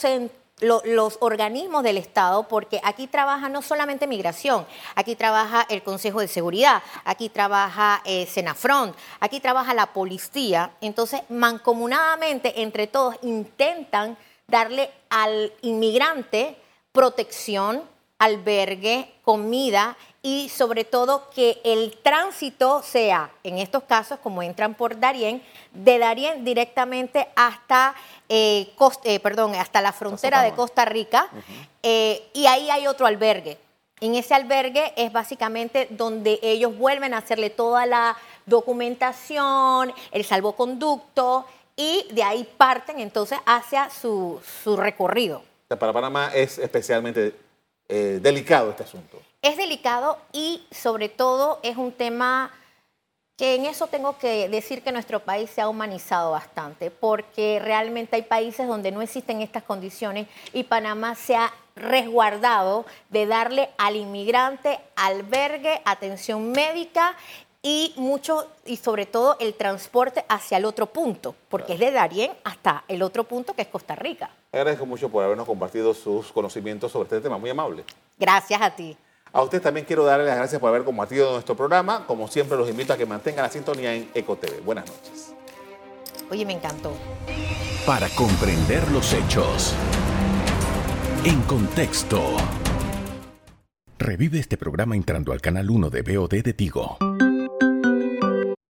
los 0.59 1.17
organismos 1.19 1.83
del 1.83 1.97
Estado, 1.97 2.47
porque 2.47 2.79
aquí 2.83 3.07
trabaja 3.07 3.49
no 3.49 3.61
solamente 3.61 4.07
migración, 4.07 4.65
aquí 4.95 5.15
trabaja 5.15 5.65
el 5.69 5.83
Consejo 5.83 6.19
de 6.19 6.27
Seguridad, 6.27 6.81
aquí 7.03 7.29
trabaja 7.29 8.01
eh, 8.05 8.25
Senafront, 8.27 8.95
aquí 9.19 9.39
trabaja 9.39 9.73
la 9.73 9.93
policía. 9.93 10.71
Entonces, 10.79 11.21
mancomunadamente, 11.29 12.61
entre 12.61 12.87
todos, 12.87 13.15
intentan 13.23 14.17
darle 14.47 14.89
al 15.09 15.51
inmigrante 15.61 16.57
protección, 16.91 17.83
albergue, 18.19 19.13
comida 19.23 19.97
y 20.25 20.47
sobre 20.47 20.85
todo 20.85 21.29
que 21.31 21.59
el 21.65 21.97
tránsito 22.01 22.81
sea, 22.81 23.29
en 23.43 23.57
estos 23.57 23.83
casos, 23.83 24.19
como 24.23 24.41
entran 24.41 24.73
por 24.73 24.97
Darién, 24.97 25.43
de 25.73 25.99
Darién 25.99 26.45
directamente 26.45 27.27
hasta, 27.35 27.93
eh, 28.29 28.73
eh, 29.03 29.19
perdón, 29.19 29.53
hasta 29.55 29.81
la 29.81 29.91
frontera 29.91 30.41
de 30.41 30.53
Costa 30.53 30.85
Rica, 30.85 31.27
eh, 31.83 32.23
y 32.33 32.45
ahí 32.45 32.69
hay 32.69 32.87
otro 32.87 33.05
albergue. 33.05 33.57
En 33.99 34.15
ese 34.15 34.33
albergue 34.33 34.93
es 34.95 35.11
básicamente 35.11 35.87
donde 35.89 36.39
ellos 36.41 36.77
vuelven 36.77 37.13
a 37.13 37.17
hacerle 37.17 37.49
toda 37.49 37.85
la 37.85 38.15
documentación, 38.45 39.93
el 40.13 40.23
salvoconducto, 40.23 41.45
y 41.75 42.07
de 42.11 42.23
ahí 42.23 42.49
parten 42.57 43.01
entonces 43.01 43.39
hacia 43.45 43.89
su, 43.89 44.39
su 44.63 44.77
recorrido. 44.77 45.43
Para 45.67 45.91
Panamá 45.91 46.31
es 46.33 46.59
especialmente 46.59 47.35
delicado 47.87 48.69
este 48.69 48.83
asunto. 48.83 49.22
Es 49.43 49.57
delicado 49.57 50.17
y 50.31 50.63
sobre 50.71 51.09
todo 51.09 51.59
es 51.63 51.75
un 51.75 51.91
tema 51.91 52.49
que 53.35 53.55
en 53.55 53.65
eso 53.65 53.87
tengo 53.87 54.17
que 54.17 54.47
decir 54.47 54.81
que 54.83 54.93
nuestro 54.93 55.19
país 55.19 55.49
se 55.49 55.59
ha 55.59 55.67
humanizado 55.67 56.31
bastante, 56.31 56.89
porque 56.89 57.59
realmente 57.61 58.15
hay 58.15 58.21
países 58.21 58.69
donde 58.69 58.93
no 58.93 59.01
existen 59.01 59.41
estas 59.41 59.63
condiciones 59.63 60.27
y 60.53 60.63
Panamá 60.63 61.15
se 61.15 61.35
ha 61.35 61.51
resguardado 61.75 62.85
de 63.09 63.25
darle 63.25 63.69
al 63.77 63.97
inmigrante 63.97 64.79
albergue, 64.95 65.81
atención 65.83 66.53
médica 66.53 67.17
y 67.61 67.93
mucho 67.97 68.47
y 68.65 68.77
sobre 68.77 69.05
todo 69.05 69.35
el 69.41 69.55
transporte 69.55 70.23
hacia 70.29 70.57
el 70.57 70.63
otro 70.63 70.85
punto, 70.85 71.35
porque 71.49 71.73
es 71.73 71.79
de 71.79 71.91
Darién 71.91 72.31
hasta 72.45 72.85
el 72.87 73.01
otro 73.01 73.25
punto 73.25 73.53
que 73.53 73.63
es 73.63 73.67
Costa 73.67 73.93
Rica. 73.95 74.29
Agradezco 74.53 74.85
mucho 74.85 75.09
por 75.09 75.21
habernos 75.21 75.45
compartido 75.45 75.93
sus 75.93 76.31
conocimientos 76.31 76.93
sobre 76.93 77.07
este 77.07 77.19
tema, 77.19 77.37
muy 77.37 77.49
amable. 77.49 77.83
Gracias 78.17 78.61
a 78.61 78.73
ti. 78.73 78.95
A 79.35 79.41
usted 79.41 79.59
también 79.63 79.83
quiero 79.87 80.05
darle 80.05 80.27
las 80.27 80.37
gracias 80.37 80.61
por 80.61 80.69
haber 80.69 80.83
compartido 80.83 81.31
nuestro 81.31 81.55
programa. 81.55 82.05
Como 82.05 82.27
siempre, 82.27 82.55
los 82.55 82.69
invito 82.69 82.93
a 82.93 82.97
que 82.97 83.07
mantengan 83.07 83.43
la 83.43 83.49
sintonía 83.49 83.91
en 83.95 84.07
EcoTV. 84.13 84.63
Buenas 84.63 84.85
noches. 84.85 85.33
Oye, 86.29 86.45
me 86.45 86.53
encantó. 86.53 86.93
Para 87.83 88.07
comprender 88.09 88.89
los 88.91 89.11
hechos. 89.11 89.73
En 91.25 91.41
contexto. 91.41 92.21
Revive 93.97 94.37
este 94.37 94.55
programa 94.55 94.95
entrando 94.95 95.31
al 95.31 95.41
canal 95.41 95.67
1 95.71 95.89
de 95.89 96.01
BOD 96.03 96.43
de 96.43 96.53
Tigo. 96.53 96.97